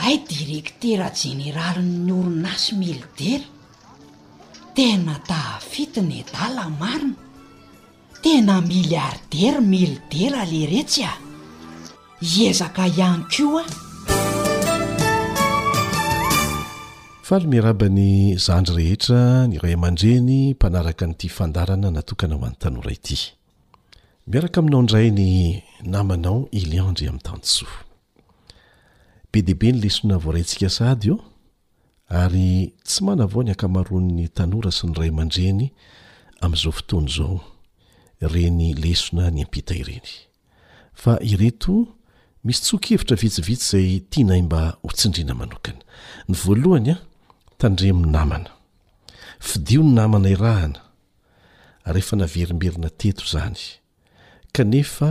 [0.04, 3.46] ay direktera jeneralinny orinaasy milidera
[4.74, 7.16] tena tafitiny e dala marina
[8.22, 11.12] tena milliardera milidera le retsy a
[12.22, 13.64] hiezaka ihany kio a
[17.32, 22.76] falo miarabany zandry rehetra ny ray mandreny mpanaaka nyty ndaana naokaaoaytna
[24.36, 26.26] irkainao ndrayyanam'nyteeeeavoayndyty
[33.02, 34.70] na vao ny akanyn
[35.30, 35.68] syny
[41.06, 41.64] ayet
[42.44, 45.78] misy sokevitra vitsivitsy zay tianay mba hotsindrina manokana
[46.28, 46.98] ny voalohany a
[47.62, 48.50] tandremi'ny namana
[49.48, 50.80] fidio ny namana irahana
[51.96, 53.62] rehefa naverimberina teto zany
[54.56, 55.08] kanefa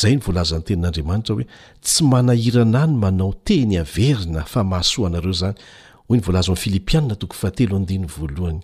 [0.00, 1.46] zay ny voalaza n'ny tenin'andriamanitra hoe
[1.86, 5.58] tsy manahirana ny manao teny averina fa mahasoa anareo zany
[6.08, 8.60] hoy ny volaza oam'yfilipiana tokofaatelodny voalohany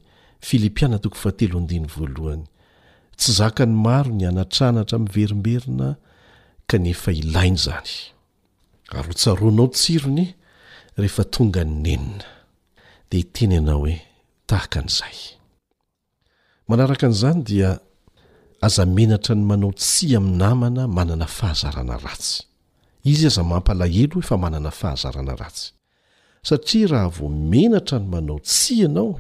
[0.48, 2.44] filipiana tokofahtelo adny voalohany
[3.18, 5.88] tsy zaka ny maro ny anatranatra m'ny verimberina
[6.70, 7.92] kanefa ilainy zany
[8.96, 10.26] ary otsaroanao tsirony
[11.00, 12.26] rehefa tonga ny nenina
[13.12, 13.96] dia teny ianao hoe
[14.48, 15.16] tahaka n'izay
[16.68, 17.70] manaraka an'izany dia
[18.66, 22.38] aza menatra ny manao tsy amin'ny namana manana fahazarana ratsy
[23.12, 25.66] izy aza mampalahelo h efa manana fahazarana ratsy
[26.48, 29.10] satria raha vo menatra ny manao tsy ianao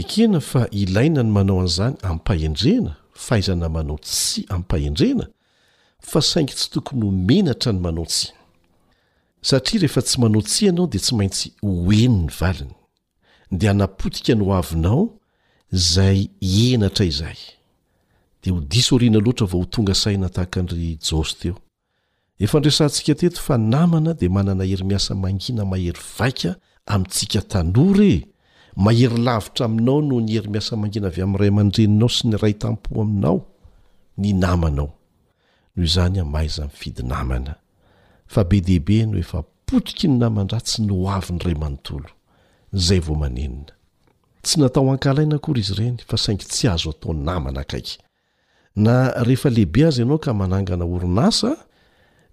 [0.00, 2.92] ekena fa ilaina ny manao an'izany ami-pahendrena
[3.26, 5.24] fahaizana manao tsy ampahendrena
[6.10, 8.28] fa saingy tsy tokony ho menatra ny manao tsy
[9.48, 12.74] satria rehefa tsy manao tsy ianao dia tsy maintsy hoeny ny valiny
[13.50, 15.08] dia napotika ny avinao
[15.70, 17.38] zay enatra izahy
[18.42, 21.54] de ho disoriana loatra vao ho tonga saina tahakanry jos teo
[22.38, 26.50] efandrasantsika teto fa namana di manana heri miasa mangina mahery vaika
[26.86, 28.14] amintsika tanore
[28.76, 32.90] mahery lavitra aminao noho ny heri miasa mangina avy amin'nyray aman-dreninao sy ny ray tampo
[33.02, 33.36] aminao
[34.20, 34.88] ny namanao
[35.76, 37.52] noho izany amaiza mifidy namana
[38.32, 42.08] fa be deibe no efa potiky ny naman-dra tsy ny avi ny ray manontolo
[42.72, 43.64] zay vao manenina
[44.42, 47.98] tsy natao ankalaina akory izy ireny fa saingy tsy azo atao namana akaiky
[48.76, 51.56] na rehefa lehibe azy ianao ka manangana orinasa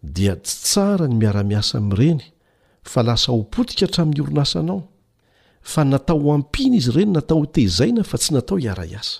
[0.04, 2.22] dia tsy tsara ny miaramiasa amireny
[2.84, 4.82] fa lasa ho potika hatramin'ny orinasanao
[5.62, 9.19] fa natao ho ampiana izy ireny natao hotezaina fa tsy natao hiaraiasa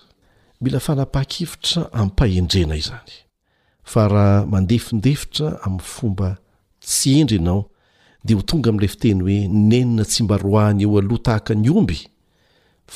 [0.62, 3.12] mila fanapa-kevitra amin' mpahendrenaizany
[3.84, 6.30] fa raha mandefindefitra amin'ny fomba
[6.82, 7.70] tsy endra ianao
[8.26, 12.00] dia ho tonga amin'ilay fiteny hoe nenina tsy mba roahany eo aloha tahaka ny omby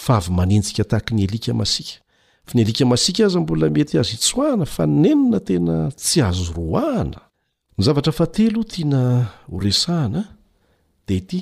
[0.03, 1.99] fa avy manenjika tahaka ny elika masika
[2.47, 7.19] fa ny alika masika aza mbola mety azy hitsoahana fa nenina tena tsy azo roahana
[7.77, 9.01] ny zavatra fatelo tiana
[9.51, 10.23] horesahana
[11.07, 11.39] di ity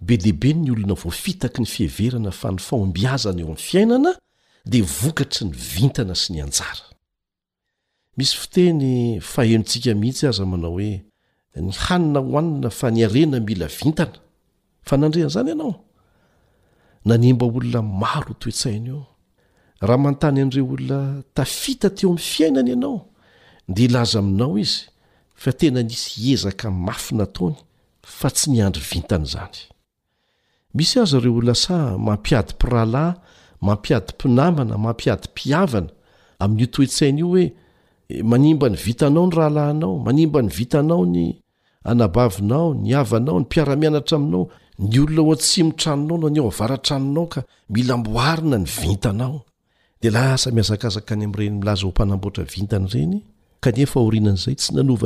[0.00, 4.10] be deaibe ny olona voafitaky ny fiheverana fa ny faombiazana eo amin'n fiainana
[4.66, 6.84] dia vokatry ny vintana sy ny anjara
[8.16, 11.00] misy fiteny fahenontsika mihitsy aza manao hoe
[11.62, 14.18] ny hanina hohanina fa niarena mila vintana
[14.86, 15.74] fa nandrehan' zany ianao
[17.06, 19.00] nanimba olona maro toetsain' io
[19.86, 21.00] raha mantany an'dreo olona
[21.34, 22.98] tafita teo amin'ny fiainany ianao
[23.74, 24.78] de ilaza aminao izy
[25.42, 27.56] fa tena nisy ezaka mafynataony
[28.18, 29.38] fa tsy nyandry vintanzsy
[31.02, 31.76] az reo lasa
[32.06, 33.12] mampiady mpirahalahy
[33.66, 35.90] mampiady mpinamana mampiadympiavana
[36.42, 37.44] amin'io toetsaina io hoe
[38.12, 41.26] eh, manimba ny vitanao ny rahalanao manimba ny vitanaony
[41.84, 44.46] anabavinao ny avanao ny mpiaramianatra aminao
[44.78, 47.40] ny olona oatsimotranonao no nyo avaratranonao ka
[47.74, 49.38] milamboarina ny vintanao
[50.02, 53.24] de lasa miazakzaka ny am'renymlazamaaoaeynay
[54.60, 54.96] tsy nai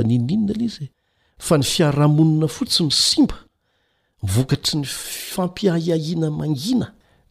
[1.38, 4.84] fa ny fiarahmonina fotsi n simbamvokatry ny
[5.32, 6.86] fampiahiahinand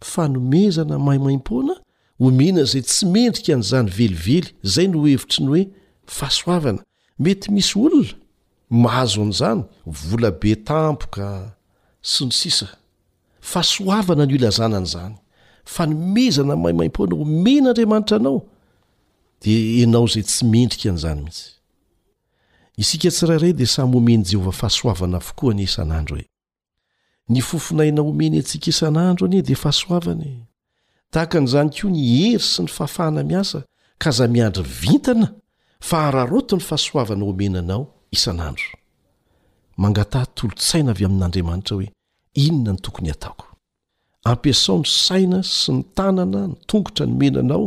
[0.00, 1.74] fa nomezana mahay maim-pona
[2.24, 4.40] omena zay tsy mendrika n'izany velively
[4.74, 5.66] zay no hevitry ny hoe
[6.18, 6.82] fahasoavana
[7.24, 8.14] mety misy olona
[8.82, 11.26] mahazo an'izany volabe tampoka
[12.10, 12.68] sy ny sisa
[13.40, 15.14] fahasoavana no ilazanan'zany
[15.64, 18.38] fa nomezana mahay mam-poana omena ndriamanitra anao
[19.42, 19.52] de
[19.82, 21.48] enao zay tsy mendrika an'izany mihitsy
[22.76, 26.24] isika tsirairay dia samy homeny jehovah fahasoavana fokoa anie isan'andro oe
[27.32, 30.36] ny fofonaina omeny antsika isan'andro anie dia fahasoavanae
[31.12, 33.58] tahaka n'izany koa ny hery sy ny fafahana miasa
[33.98, 35.26] ka za miandry vintana
[35.80, 37.82] fa raroto ny fahasoavana omenanao
[38.16, 38.68] isan'andro
[39.82, 41.88] mangataha ntolon-tsaina avy amin'andriamanitra hoe
[42.44, 43.46] inona ny tokony hataoko
[44.30, 47.66] ampiasao ny saina sy ny tanana ny tongotra ny menanao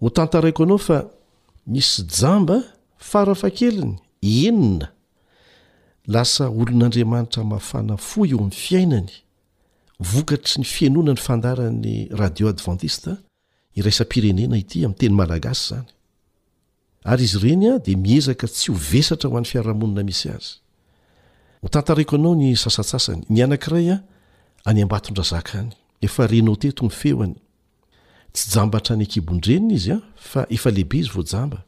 [0.00, 0.96] ho tantaraiko anao fa
[1.66, 4.88] misy jamba farafa keliny enina
[6.06, 9.10] lasa olon'andriamanitra mafana fo eeo amn'ny fiainany
[10.00, 13.10] vokatry ny fiainona ny fandarany radio advantiste
[13.76, 15.54] iasairenena ity ami'tenyea
[18.46, 20.42] tsy hovesatra ho an'ny fiarahamonina misy ay
[21.62, 24.02] hotantaraiko anao ny sasatsasany ny aakaya
[24.64, 25.70] any ambaondra zaany
[26.06, 27.34] efarenao tetony feony
[28.32, 29.94] tsy jambatra ny kibondrenna izy a
[30.30, 31.58] faefalehibe izy vojamba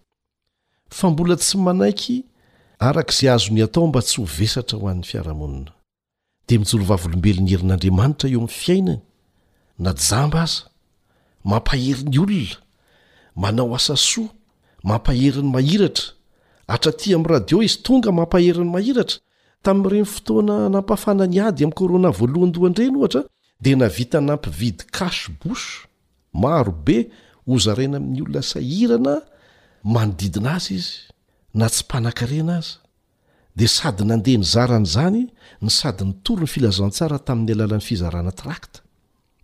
[0.90, 2.16] fa mbola tsy manaiky
[2.78, 5.70] araka izay azo ny atao mba tsy ho vesatra ho an'ny fiarahamonina
[6.46, 9.00] dia mijorovavolombelon'ny herin'andriamanitra eo amin'ny fiainany
[9.84, 10.62] na jamba aza
[11.48, 12.56] mampaherin'ny olona
[13.42, 14.28] manao asasoa
[14.88, 16.06] mampaheriny mahiratra
[16.70, 19.18] hatraty amin'ny radio izy tonga mampaheriny mahiratra
[19.64, 23.22] tamin'n'ireny fotoana nampafana ny ady amin'ny korona voalohany dohany ireny ohatra
[23.64, 25.86] dia navita nampividy kasy boso
[26.42, 26.98] marobe
[27.46, 29.14] hozarana amin'ny olona sahirana
[29.84, 30.92] manodidina azy izy
[31.54, 32.78] na tsy mpanankarena azy
[33.56, 35.30] de sady nandeha ny zarany zany
[35.62, 38.80] ny sady nytory ny filazantsara tamin'ny alalan'ny fizarana trakta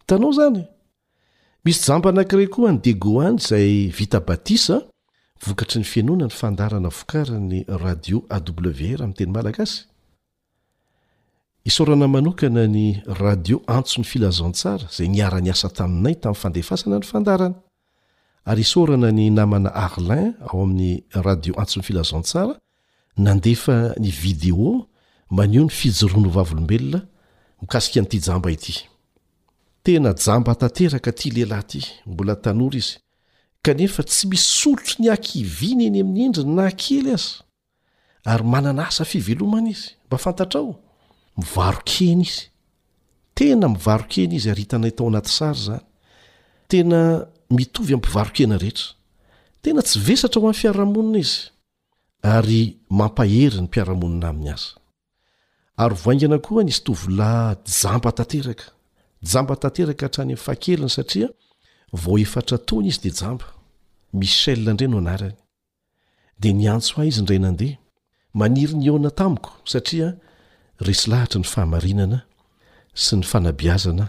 [0.07, 0.62] tanao zany
[1.64, 7.64] misy jambaanakire koa ny degoan zay vitabaisaktnyfnonany andanakaydwdansony
[14.12, 17.65] filazansaaayynasa tainaytami'nyfdeasanaynda
[18.47, 22.55] ary sorana ny namana arlin ao amin'ny radio atsonny filazantsara
[23.18, 24.86] nandefa ny vidéo
[25.30, 27.01] manio ny fijorono vavlombelona
[27.62, 32.97] mikasika n'ity jamba ityamba tylehilahy ty mbolatanor izy
[33.62, 37.26] kanefa tsy misolotry ny akivina eny amin'n endri na kely azy
[38.30, 40.72] ary manana asa fivelomana izy mba fantatraao
[41.36, 42.40] mivarokeny izy
[43.34, 45.80] tena mivarokeny izy ary itana tao anaty sary zany
[46.70, 47.01] tena
[47.51, 48.94] mitovy aminmpivarokena rehetra
[49.62, 51.40] tena tsy vesatra ho amn'ny fiarahamonina izy
[52.22, 54.70] ary mampahery ny mpiaramonina aminy azy
[55.78, 58.66] ary voaingana koa nisy tovola jambatanteraka
[59.32, 61.28] jamba tanteraka hatrany aminyfahakelina satria
[61.92, 63.44] vo efatra taony izy dia jamba
[64.12, 65.36] mishela iniray no anarany
[66.40, 67.78] dia nyantso ahy izy ny ray nandeha
[68.34, 70.16] maniry ny ona tamiko satria
[70.86, 72.18] resy lahatra ny fahamarinana
[72.94, 74.07] sy ny fanabiazana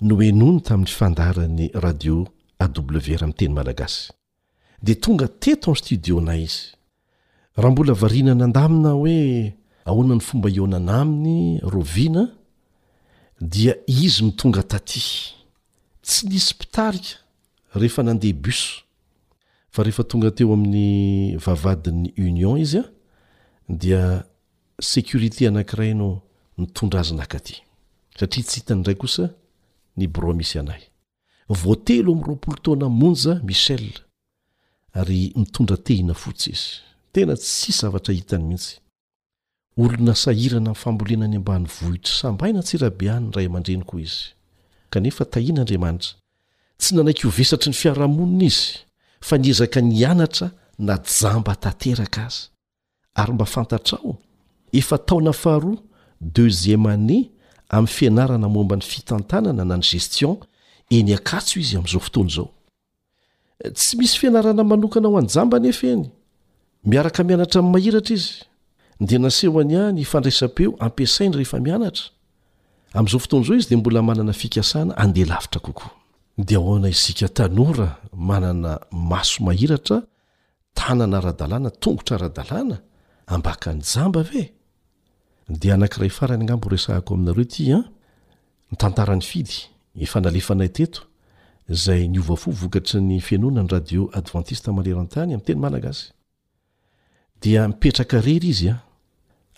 [0.00, 2.26] no enony tamin'ny fandarany radio
[2.58, 4.10] awraha miteny malagasy
[4.82, 6.60] de tonga teto en studio-nay izy
[7.56, 9.54] raha mbola varinana andamina hoe
[9.88, 12.22] ahoana ny fomba eonan aminy roviana
[13.40, 15.02] dia izy mitonga taty
[16.02, 17.16] tsy nisy mpitarika
[17.74, 18.60] rehefa nandeha bus
[19.72, 22.84] fa rehefa tonga teo amin'ny vavadin'ny union izy a
[23.68, 24.24] dia
[24.78, 26.22] sécurité anankiray no
[26.58, 27.54] mitondra azy nakaty
[28.18, 29.24] satria tsy hitany ndray kosa
[29.96, 30.82] ny bro misy anay
[31.54, 33.86] voatelo amin'nyroapolo tonamonja michel
[34.92, 36.74] ary mitondra tehina fotsy izy
[37.12, 38.76] tena tsy zavatra hitany mihitsy
[39.76, 44.24] olo nasahirana innyfambolena any ambany vohitra sambaina atsirabe any ny ray aman-dreny koa izy
[44.92, 46.12] kanefa tahianaandriamanitra
[46.80, 48.68] tsy nanaiky hovesatry ny fiarahamonina izy
[49.28, 50.46] fa niezaka ny anatra
[50.78, 52.42] na jamba tanteraka aza
[53.14, 54.16] ary mba fantatrao
[54.72, 55.78] efa taona faharoa
[56.20, 57.30] dexième anee
[57.68, 60.36] amin'ny fianarana mombany fitantanana na ny gestion
[60.92, 62.48] eny akatso izy amn'izao fotoany zao
[63.74, 66.04] tsy misy fianarana manokana aho anjamba nefa eny
[66.88, 68.32] miaraka mianatra inny mahiratra izy
[69.00, 72.04] dia naseho any any fandraisam-peo ampiasainy rehefa mianatra
[72.96, 75.90] amin'izao fotony izao izy dia mbola manana fikasana andehalavitra kokoa
[76.46, 80.02] dia ahoana isika tanora manana maso mahiratra
[80.74, 82.76] tanana ara-dalàna tongotra ara-dalàna
[83.26, 84.52] ambaka anjamba ve
[85.48, 87.84] dia anankiray farany anambo resahako aminareo tyan
[88.80, 91.00] tantarany fidy y fanalefanay teto
[91.68, 96.06] izay ny ova fo vokatry ny finona ny radio advantista malerantany ami'y teny malagasy
[97.40, 98.76] dia mipetraka rery izy a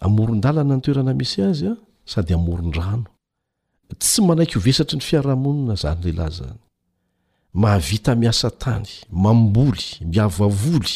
[0.06, 1.74] amoron-dalana ny toerana misy azy a
[2.10, 3.06] sady amoron-drano
[4.02, 6.58] tsy manaiky hovesatry ny fiarahamonina zany lehilahy zany
[7.60, 8.86] mahavita miasa tany
[9.22, 10.94] mamboly miavvoly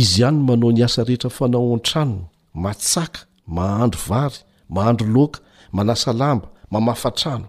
[0.00, 2.22] izy ihany manao ni asa rehetra fanao an-tranony
[2.64, 3.20] matsaka
[3.56, 4.38] mahandro vary
[4.74, 5.40] mahandro laoka
[5.72, 7.48] manasa lamba mamafatrano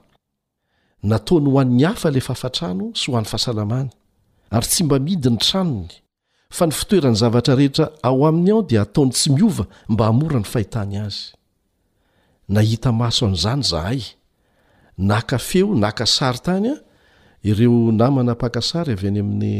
[1.05, 3.93] nataony ho an'ny hafa la fahafatrano sy ho an'ny fahasalamana
[4.55, 5.99] ary tsy mba midi ny tranony
[6.57, 10.47] fa ny fitoerany zavatra rehetra ao aminy aho dia ataony tsy miova mba hamora ny
[10.53, 11.25] fahitany azy
[12.49, 14.01] nahita maso an'zany zahay
[14.97, 16.77] naka feo naka sary tany a
[17.49, 19.53] ireo namana pakasary avy any amin'ny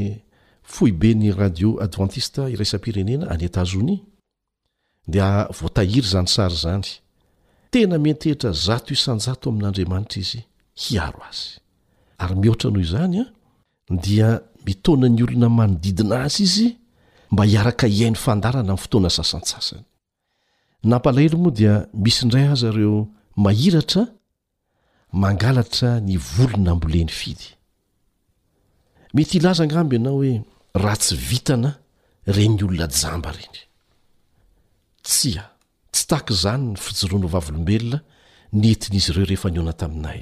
[0.64, 3.96] foibe ny radio advantista iraisa-pirenena anetazoni
[5.14, 5.28] dia
[5.60, 6.90] voatahiry zanysary zany
[7.72, 10.42] tena mety eitra zato isanjato amin'andriamanitra izy
[10.82, 11.48] hiaro azy
[12.22, 13.30] ary mihoatra noho izany a ah,
[14.04, 14.30] dia
[14.66, 16.70] mitona ny olona manodidina azy izy
[17.34, 19.84] mba hiaraka ihain'ny fandarana amin'ny fotoana sasansasany
[20.90, 21.74] nampalahelo moa dia
[22.04, 22.98] misy indray aza reo
[23.46, 24.04] mahiratra
[25.22, 27.48] mangalatra ny volona mboleny fidy
[29.14, 30.34] mety ilaza angambo ianao hoe
[30.84, 31.70] raha tsy vitana
[32.36, 33.58] renny olona jamba reny
[35.08, 35.44] tsya
[35.94, 38.00] tsy taky izany ny fijoroano o vavolombelona
[38.62, 40.22] nyentin' izy ireo rehefa nioana taminay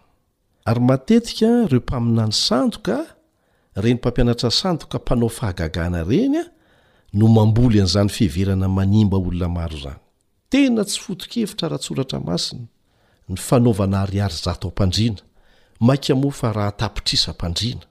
[0.65, 3.05] ary matetika reo mpamina ny sandoka
[3.75, 6.45] reny mpampianatra sandoka mpanao fahagagana reny a
[7.13, 9.99] no mamboly an'izany fihverana manimba olona maro zany
[10.49, 12.67] tena tsy fotokevitra rahasoratra masina
[13.29, 15.21] ny fanaovana ariary zato am-pandriana
[15.79, 17.83] mak moa fa raha tapitrisa m-pandriana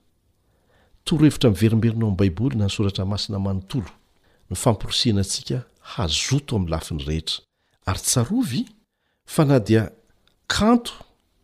[1.05, 3.91] torohevitra niverimberinao ami' baiboly na ny soratra masina manontolo
[4.49, 7.43] ny fampirosiana atsika hazoto amin'ny lafiny rehetra
[7.85, 8.63] ary tsarovy
[9.25, 9.91] fa na dia
[10.47, 10.93] kanto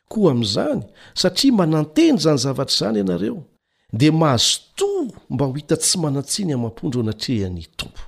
[0.08, 0.82] koa ami'izany
[1.22, 3.42] satria manan-teny zany zavatra izany ianareo
[3.92, 8.02] dia mahazoto mba ho hita tsy manantsiny amam-pondroo anatreaany tompo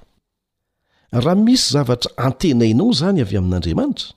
[1.12, 4.09] raha misy zavatra antena ianao izany avy amin'andriamanitra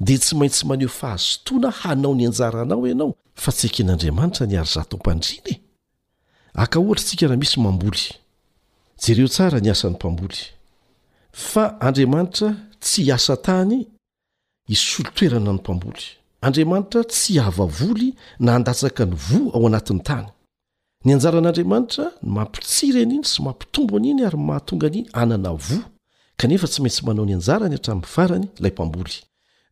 [0.00, 4.94] dia tsy maintsy maneho fahazotoana hanao ny anjara anao ianao fa tsy eken'andriamanitra niary zahto
[4.96, 5.54] ampandrinae
[6.54, 8.04] aka ohatra asika raha misy mamboly
[9.04, 10.40] jereo tsara ni asan'ny mpamboly
[11.32, 13.86] fa andriamanitra tsy hasa tany
[14.68, 16.02] isolo toerana ny mpamboly
[16.42, 20.28] andriamanitra tsy avavoly na andatsaka ny vo ao anatin'ny tany
[21.04, 25.78] ny anjaran'andriamanitra ny mampitsiry an'iny sy mampitombo an'iny ary mahatonga an'iny anana vo
[26.36, 29.16] kanefa tsy maintsy manao ny anjarany hatramin'ny farany lay mpamboly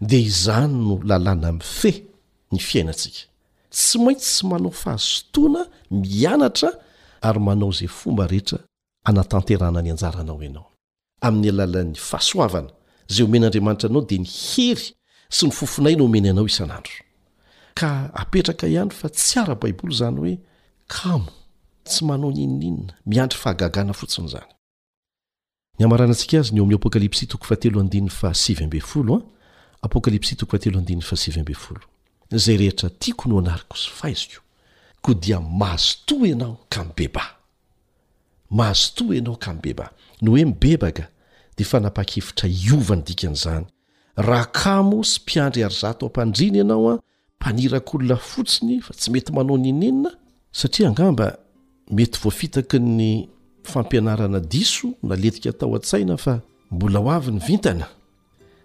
[0.09, 1.93] dia izany no lalàna m'ny fe
[2.53, 3.21] ny fiainatsika
[3.75, 6.71] tsy maintsy sy manao fahazotoana mianatra
[7.21, 8.59] ary manao zay fomba rehetra
[9.05, 10.70] anatanterana ny anjaranaoianao
[11.23, 12.71] amin'ny alalan'ny fahasoavana
[13.15, 14.87] zay homeny'andriamanitra anao dia nihery
[15.37, 16.95] sy nyfofonaino omeny anao isan'andro
[17.81, 17.91] ka
[18.23, 20.35] apetraka iandro fa tsy ara baiboly zany hoe
[20.95, 21.31] kamo
[21.85, 24.29] tsy manao ninininona miandry fahagagana fotsiny
[32.31, 34.39] zanyzay rehtrtiako noanarkozo faiziko
[35.03, 37.40] ko dia mazoto ianao ka mybeba
[38.51, 39.91] mahazotoa ianao ka m' beba
[40.23, 41.07] no hoe mibebaka
[41.59, 43.67] de fanapakevitra iova ny dikan' zany
[44.17, 46.95] raha kamo sy mpiandry arzato am-pandrina ianao a
[47.41, 50.11] mpanirak'olona fotsiny fa tsy mety manao ninenina
[50.53, 51.39] satria angamba
[51.91, 53.29] mety voafitaky ny
[53.63, 56.41] fampianarana diso naletika tao an-tsaina fa
[56.71, 57.87] mbola ho avyny vintana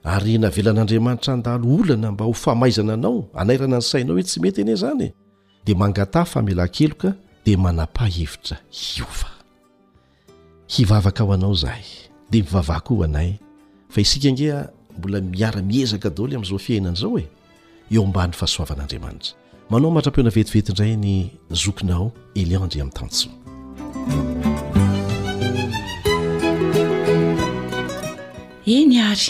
[0.03, 5.13] ary navelan'andriamanitra andaloolana mba hofamaizana anao anairana ny sainao hoe tsy mety eny zany e.
[5.65, 7.13] dea mangata famela keloka
[7.45, 8.57] di manapahevitra
[8.97, 9.34] iova
[10.67, 11.83] hivavaka aho anao zahay
[12.29, 13.33] dea mivavahko ho anay
[13.89, 17.25] fa isika ngeha mbola miara-miezaka daoloy amin'izao fiainana izao e
[17.93, 19.33] eo amban'ny fahasoavan'andriamanitra
[19.69, 23.33] manao mahatra-peona vetivetiindray ny zokinao eliandre amin'ny tansoa
[28.65, 29.29] eny ary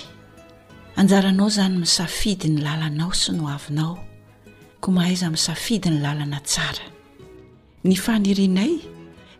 [0.96, 4.00] anjaranao zany misafidyny lalanao sy noavinao
[4.80, 6.86] ko mahaiza misafidy ny lalana tsara
[7.84, 8.95] ny fanirianay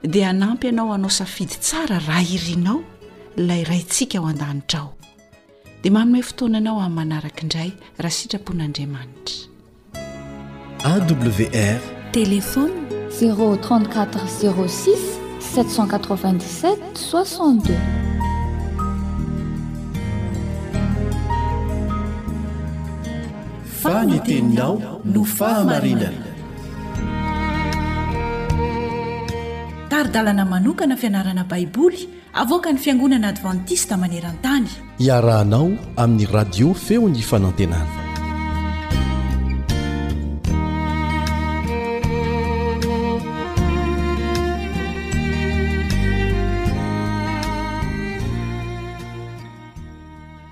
[0.08, 2.80] dea anampy ianao hanao safidy tsara raha irinao
[3.38, 4.94] lay raintsika aho an-danitra ao
[5.82, 9.44] dia mamonoe fotoananao amin'ny manaraka indray raha sitrapon'andriamanitra
[10.86, 11.82] awr
[12.12, 12.86] telefony
[13.22, 14.96] 006-787
[17.10, 17.80] 62ataa
[29.96, 34.68] ary dalana manokana fianarana baiboly avoka ny fiangonana advantista maneran-tany
[35.00, 37.94] iarahanao amin'ny radio feony fanantenana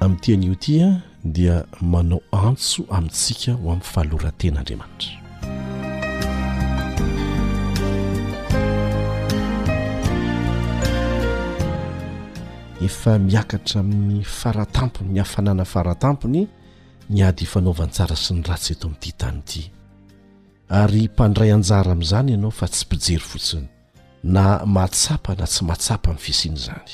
[0.04, 0.88] amin'tian'o tia
[1.38, 1.58] dia
[1.94, 5.23] manao antso amintsika ho amin'n fahaloratenaandriamanitra
[12.86, 16.48] efa miakatra amin'ny faratampony ny hafanana faratampony
[17.10, 19.64] ny ady ifanaovantsara sy ny ratsy eto amin'n'ity tany ity
[20.82, 23.68] ary mpandray anjara amin'izany ianao fa tsy mpijery fotsiny
[24.24, 26.92] na mahtsapa na tsy mahatsapa amin'ny fisiany izany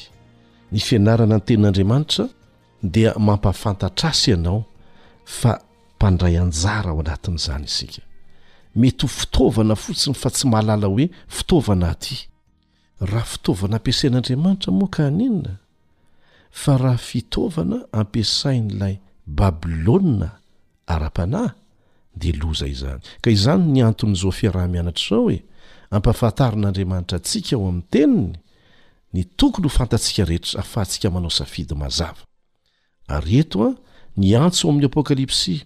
[0.71, 2.25] ny fianarana ny tenin'andriamanitra
[2.95, 4.61] dia mampafantatra asy ianao
[5.25, 5.51] fa
[5.95, 8.01] mpandray anjara ao anatin'izany isika
[8.75, 12.15] mety ho fitaovana fotsiny fa tsy mahalala hoe fitaovana aty
[13.01, 15.55] raha fitaovana ampiasain'andriamanitra moaka aninona
[16.51, 18.99] fa raha fitaovana ampiasain'ilay
[19.39, 20.29] babilôa
[20.93, 21.53] ara-panahy
[22.19, 25.37] dia lozay izany ka izany ny anton'izao fiaraha-mianatra izao hoe
[25.95, 28.31] ampahafahntarin'andriamanitra antsika ao amin'ny teniny
[29.13, 32.21] ny tokony ho fantatsika rehetra ahafahantsika manao safidy mazava
[33.15, 33.71] aryeto a
[34.19, 35.63] ny antso oamin'ny apôkalipsia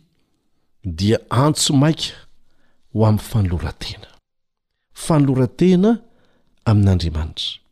[0.97, 2.13] dia antso mainka
[2.93, 4.07] ho amin'ny fanolorantena
[5.05, 5.91] fanoloran-tena
[6.69, 7.62] amin'andriamanitra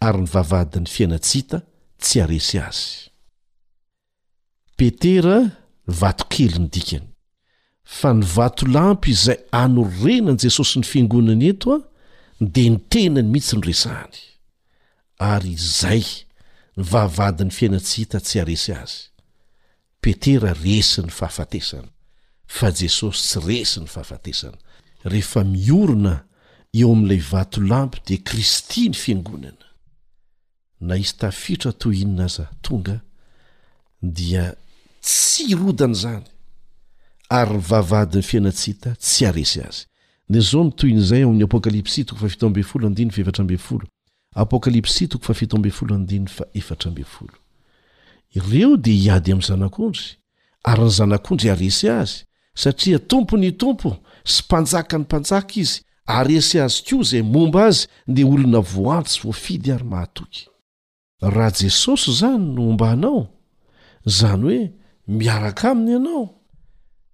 [0.00, 1.58] ary ny vavadin'ny fiainatsita
[1.98, 3.10] tsy aresy azy
[4.76, 5.38] petera
[5.86, 7.06] vatokely ny dikany
[7.84, 11.80] fa ny vato lampy izay anorenan' jesosy ny fiangonany eto a
[12.40, 14.18] dea nitenany mihitsy nyresahany
[15.32, 16.04] ary izay
[16.76, 18.98] ny vaavadi n'ny fiainatsita tsy aresy azy
[20.06, 21.88] petera resy ny fahafatesana
[22.56, 26.12] fa jesosy tsy resy ny fahafatesana rehefa miorona
[26.80, 29.66] eo amin'ilay vato lampy di kristy ny fiangonana
[30.88, 32.96] na izy tafitra toyinina aza tonga
[34.18, 34.44] dia
[35.08, 36.22] tsy irodana zany
[37.40, 39.82] ary ny vavadyny fianatsinta tsy aresy azy
[40.32, 43.42] nyzao ny toy n'izay eo amin'ny apokalipsi toko fa fito ambe folo andiny fa efatra
[43.42, 43.86] ambe folo
[44.42, 47.34] apokalipsy toko fa fito ambe folo andiny fa efatra mbe folo
[48.36, 50.04] ireo dia hiady amin'ny zanak'ondry
[50.70, 52.12] ary ny zanak'ondry aresy azy
[52.60, 53.92] satria tompo ny tompo
[54.32, 55.78] sy mpanjaka ny mpanjaka izy
[56.16, 57.82] arese azy koa izay momba azy
[58.14, 60.42] dia olona voaantsy voafidy ary mahatoky
[61.34, 63.22] raha jesosy izany no ombanao
[64.06, 64.60] izany hoe
[65.18, 66.24] miaraka aminy ianao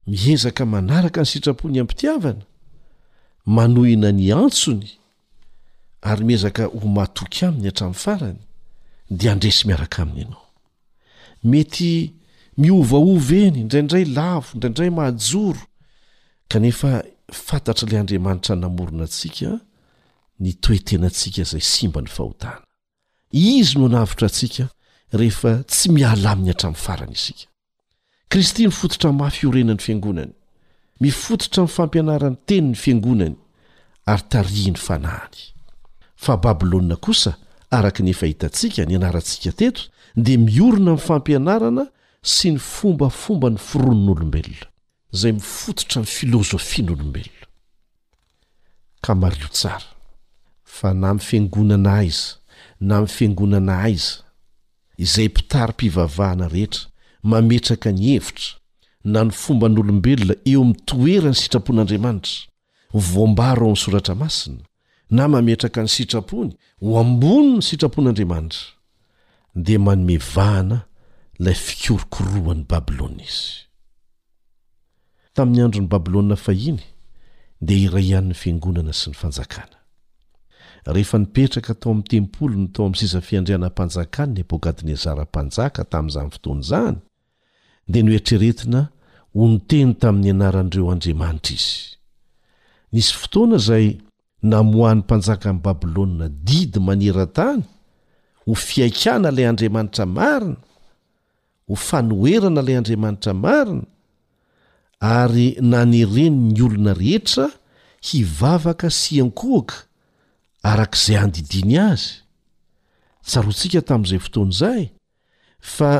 [0.07, 2.43] miezaka manaraka ny sitrapony ampitiavana
[3.47, 4.87] manoina ny antsony
[6.03, 8.41] ary miezaka ho mahatoky aminy hatramin'ny farany
[9.11, 10.41] dia handresy miaraka aminy ianao
[11.43, 12.14] mety
[12.57, 15.61] miovaova eny indraindray lavo indraindray mahajoro
[16.49, 17.03] kanefa
[17.47, 19.61] fantatr'ilay andriamanitra namorona antsika
[20.43, 22.62] ny toetenantsika izay simba ny fahotana
[23.30, 24.68] izy no anavitra antsika
[25.18, 27.47] rehefa tsy mialaminy hatramin'ny farany isika
[28.30, 30.32] kristy mifototra n mafyorenan'ny fiangonany
[31.01, 33.36] mifototra min'ny fampianaran'ny teniny fiangonany
[34.11, 35.51] ary taria ny fanahiny
[36.22, 37.34] fa babilôna kosa
[37.72, 39.82] araka nefa hitantsika ny anarantsika teto
[40.17, 41.85] dia miorona amin'ny fampianarana
[42.23, 44.69] sy ny fombafomba ny firon'nyolombelona
[45.17, 47.47] izay mifototra ny filozofiany olombelona
[49.05, 49.89] ka mario tsara
[50.75, 52.27] fa na mifiangonana aiza
[52.89, 54.13] na mifiangonana aiza
[55.05, 56.83] izay mpitary-mpivavahana rehetra
[57.31, 58.51] mametraka ny hevitra
[59.13, 62.37] na ny fomba nyolombelona eo amin'ny toerany sitrapon'andriamanitra
[63.13, 64.61] voambaro amin'ny soratra masina
[65.17, 66.51] na mametraka ny sitrapony
[66.81, 68.67] ho ambony ny sitrapon'andriamanitra
[69.55, 70.87] dea manomevahana
[71.45, 73.47] lay fikorokoroany babilôna izy
[75.37, 76.83] tamin'ny androny babilôa fahiny
[77.67, 79.77] dia iray ihan'ny fiangonana sy ny fanjakana
[80.95, 86.97] rehefa nipetraka tao amin'ny tempoly notao amin'y siza fiandrehanampanjakany ny ebokadnezara mpanjaka tamin'izany fotoana izany
[87.91, 88.81] dia noeritreretina
[89.39, 91.71] honteny tamin'ny anaran'ireo andriamanitra izy
[92.93, 93.87] nisy fotoana izay
[94.53, 97.63] namoahan'ny mpanjaka amin'ny babilônna didy manera-tany
[98.47, 100.57] ho fiaikana ilay andriamanitra marina
[101.68, 103.86] ho fanoerana ilay andriamanitra marina
[105.18, 107.47] ary nanyareny'ny olona rehetra
[108.09, 109.74] hivavaka sy ankoaka
[110.70, 112.09] arak'izay andidiany azy
[113.30, 114.82] sarotsika tamin'izay fotoana izay
[115.74, 115.90] fa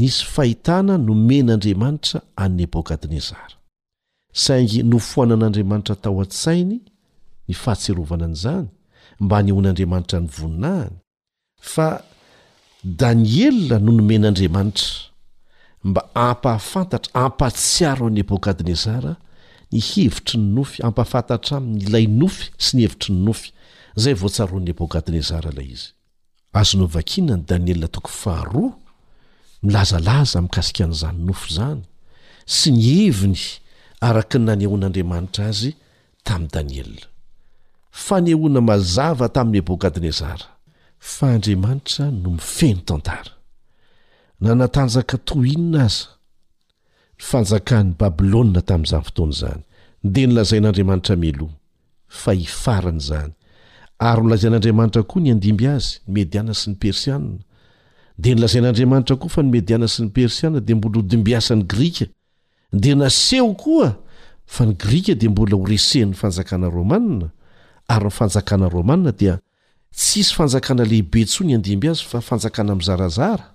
[0.00, 3.54] nisy fahitana nomen'andriamanitra an'ny boaka dnezara
[4.44, 6.78] saingy no foanan'andriamanitra tao an--tsainy
[7.48, 8.66] ny fahatserovana an'izany
[9.24, 10.98] mba ny oan'andriamanitra ny voninahany
[11.60, 12.02] fa
[12.84, 14.88] daniela nonomen'andriamanitra
[15.88, 19.12] mba ampaafantatra ampatsyaro an'ny ebokadnezara
[19.72, 23.48] ny hevitry ny nofy ampafantatra aminyilay nofy sy ny hevitry ny nofy
[24.02, 28.70] zay votsaroan'ny bokadnezaraa iazooinany danetooyfahaoa
[29.62, 31.82] milazalaza mkasikhan'zany nofy zany
[32.56, 33.38] sy ny heviny
[34.08, 35.70] araka ny nany hoan'aandriamanitra azy
[36.26, 36.92] tami'ny daniel
[37.90, 40.57] fany ehoana mazava tamin'ny ebokadnezara
[40.98, 43.30] fa andriamanitra no mifeny tantara
[44.40, 46.06] nanatanjaka toinna aza
[47.18, 49.60] ny fanjakan'ny babilôa tami'zany fotoana zany
[50.12, 51.48] de nylazain'andriamanitra melo
[52.20, 53.32] fa ifarany zany
[53.98, 57.30] ary olazain'anramanitra koa ny andimby azy ny mediana sy ny persiana
[58.18, 62.06] de nylazain'adramanitra koa fa ny mediana sy ny persiana de mbola odibyasan'ny grika
[62.72, 63.92] de naseho oa
[64.46, 67.00] fa ny gra dembola oresehnny fanjaknarmaa
[67.94, 69.40] aryny fanjaknaaad
[69.96, 73.54] tsisy fanjakana lehibe tsoa ny andimby azy fa fanjakana ami' zarazara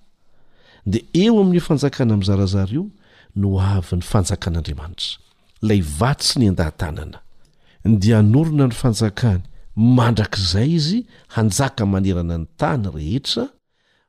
[0.86, 2.84] de eo amin'yo fanjakana ami' zarazara io
[3.36, 5.10] no avyn'ny fanjakan'andriamanitra
[5.68, 7.20] lay vaty sy ny andahatanana
[8.04, 9.44] dea anorona ny fanjakany
[9.98, 11.00] mandrak'zay izy
[11.36, 13.44] hanjaka manerana ny tany rehetra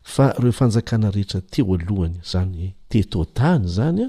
[0.03, 4.05] fa reo fanjakana rehetra teo alohany zany tetoatany zany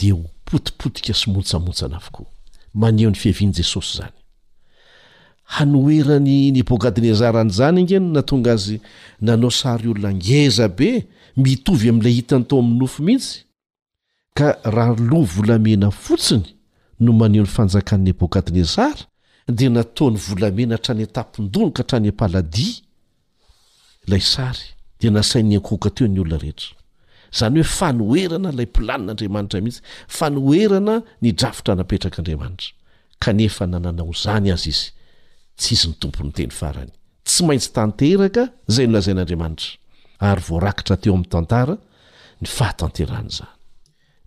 [0.00, 2.28] de ho potipotika sy montsamontsana avokoa
[2.82, 4.18] maneho ny fihavian' jesosy zany
[5.44, 8.80] hanoerany ny bokadnezara n'izany ingeny na tonga azy
[9.20, 10.90] nanao sary olona ngeza be
[11.36, 13.38] mitovy ami'ilay hita ny tao ami'ny nofo mihitsy
[14.38, 16.44] ka raha lo volamena fotsiny
[17.00, 19.04] no maneho 'ny fanjakan'ny bokadnezara
[19.48, 22.74] de nataony volamena htrany tapindonoka htrany paladia
[24.08, 24.66] lay sary
[25.00, 26.70] de nasai'ny ankoka te ny olona rehetra
[27.38, 29.82] zany hoe fanoerana lay planin'andriamanitra mihitsy
[30.18, 32.68] fanoerana ny drafotra napetrakaandriamanitra
[33.22, 34.88] kanefa nananao zany azy izy
[35.58, 36.90] ts izy ny tompony teny farany
[37.26, 39.68] tsy maintsy tanteraka izay nolazain'andriamanitra
[40.30, 41.74] ary voarakitra teo amin'ny tantara
[42.40, 43.52] ny fahatanterana izany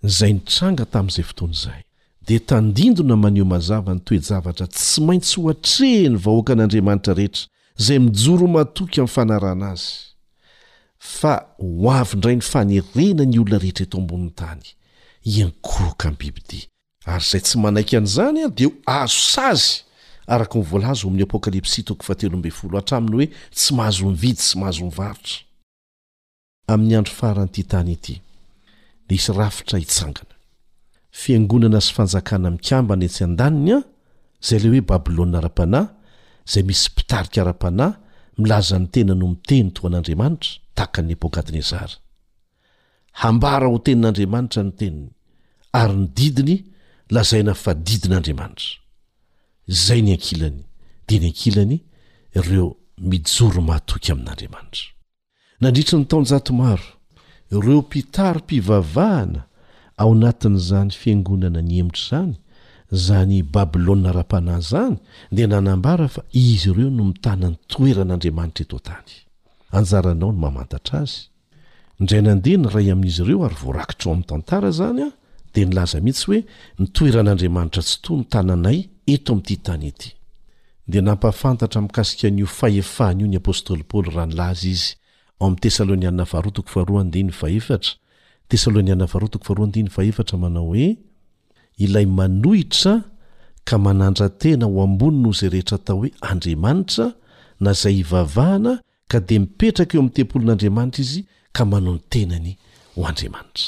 [0.07, 1.81] nzay nitranga tamin'izay fotoanaizay
[2.27, 7.45] de tandindona maneo mazava ny toejavatra tsy maintsy ho hatreh ny vahoaka an'andriamanitra rehetra
[7.81, 9.89] izay mijoro matoky amin'ny fanarana azy
[11.19, 14.63] fa ho avyndray ny fanerena ny olona rehetra eto ambonin'ny tany
[15.35, 16.61] iankohoka n'n bibidi
[17.11, 19.75] ary izay tsy manaika an'izany a dea o azo s azy
[20.33, 22.81] alazoamin'ny apokalps teooatraminy hoe
[23.57, 25.51] tsy mahazomvidy sy mahazoiaitaazay
[34.61, 35.87] le hoe babilôa ra-panahy
[36.53, 37.93] zay misy pitarika ara-panahy
[38.39, 41.95] milaza ny tena no miteny toan'andriamanitra tahakan'ny apokadnezara
[43.21, 45.07] hambara ho tenin'andriamanitra ny teniny
[45.81, 46.55] ary ny didiny
[47.15, 48.69] lazaina fadidin'andriamanitra
[49.67, 50.63] zay ny ankilany
[51.07, 51.77] de ny ankilany
[52.39, 52.69] ireo
[53.09, 54.89] mijoro mahtoky amin'andriamanitra
[55.61, 56.87] nandritry ny taonjato maro
[57.51, 59.43] reo mpitary mpivavahana
[59.97, 62.35] ao natin'izany fiangonana ny emitra zany
[62.91, 64.97] zany babilôa raha-pana zany
[65.35, 69.11] de nanambara fa izy ireo no mitanany toeran'andriamanitra etoatany
[69.77, 71.19] anjaranao no mamantatra azy
[71.99, 75.07] indray nandeha ny ray amin'izy ireo ary voarakitra ho amin'ny tantara zany a
[75.53, 76.39] dea nylaza mihitsy hoe
[76.79, 80.09] nitoeran'andriamanitra tsytoa no tananay eto ami'ty tany ety
[80.87, 84.91] dia nampafantatra mikasika n'io fahefahany io ny apôstôly paoly raha nylaza izy
[85.39, 85.59] ao am'ny
[88.47, 90.87] tesalniaatesliaatra manao hoe
[91.85, 92.93] ilay manohitra
[93.67, 97.05] ka manandra tena ho ambony n oho zay rehetra atao hoe andriamanitra
[97.59, 98.73] nazay hivavahana
[99.11, 101.21] ka di mipetraka eo amin'ny tempolon'andriamanitra izy
[101.55, 102.51] ka manao ny tenany
[102.95, 103.65] ho andriamanitra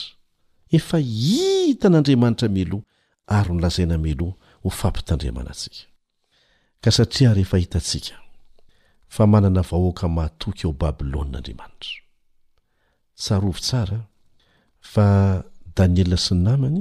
[0.77, 2.83] efa hita n'andriamanitra meloha
[3.27, 5.85] ary onolazaina meloa ho fampitandriamanatsika
[6.83, 8.15] ka satria rehefa hitatsika
[9.15, 11.99] fa manana vahoaka mahtoky ao babylônin'andriamanitra
[13.21, 13.99] tsarovo tsara
[14.91, 15.07] fa
[15.75, 16.79] daniela sy y namany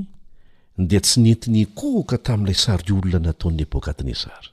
[0.88, 4.50] dia tsy nenti ny kohoka tamin'ilay sari olona nataon'ny bokadnezara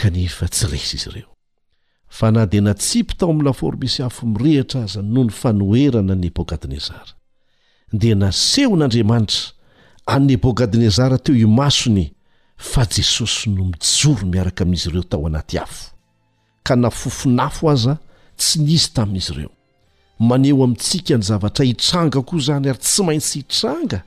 [0.00, 1.30] kanefa tsy rasa izy ireo
[2.18, 6.30] fa na dia natsipy tao amin'ny lafory misy hafo mirehitra aza noho ny fanoerana ny
[6.36, 7.10] bokadnezara
[8.00, 9.55] dia nasehon'andriamanitra
[10.06, 12.10] an'ny bokadnezara teo himasony
[12.56, 15.90] fa jesosy no mijoro miaraka amin'izy ireo tao anaty afo
[16.62, 17.98] ka nafofonafo azaa
[18.36, 19.50] tsy nizy tamin'izy ireo
[20.18, 23.98] maneho amintsika ny zavatra hitranga koa izany ary tsy maintsy hitranga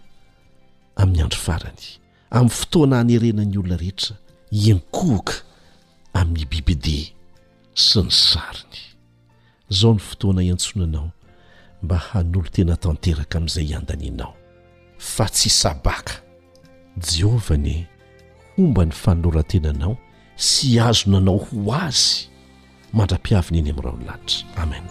[0.95, 1.85] amin'ny andro farany
[2.31, 4.15] amin'ny fotoana anerenany olona rehetra
[4.63, 5.33] ienkohoka
[6.13, 7.11] amin'ny bibidea
[7.85, 8.77] sy ny sariny
[9.71, 11.11] izaho ny fotoana iantsonanao
[11.83, 14.38] mba hanolo tena tanteraka amin'izay andanianao
[14.99, 16.13] fa tsy sabaka
[16.99, 17.87] jehovah ni
[18.57, 19.95] homba ny fanorantenanao
[20.35, 22.27] sy azonanao ho azy
[22.93, 24.85] mandra-piavina iny amn'rah nylanitra amen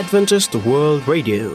[0.00, 1.54] adventist world radio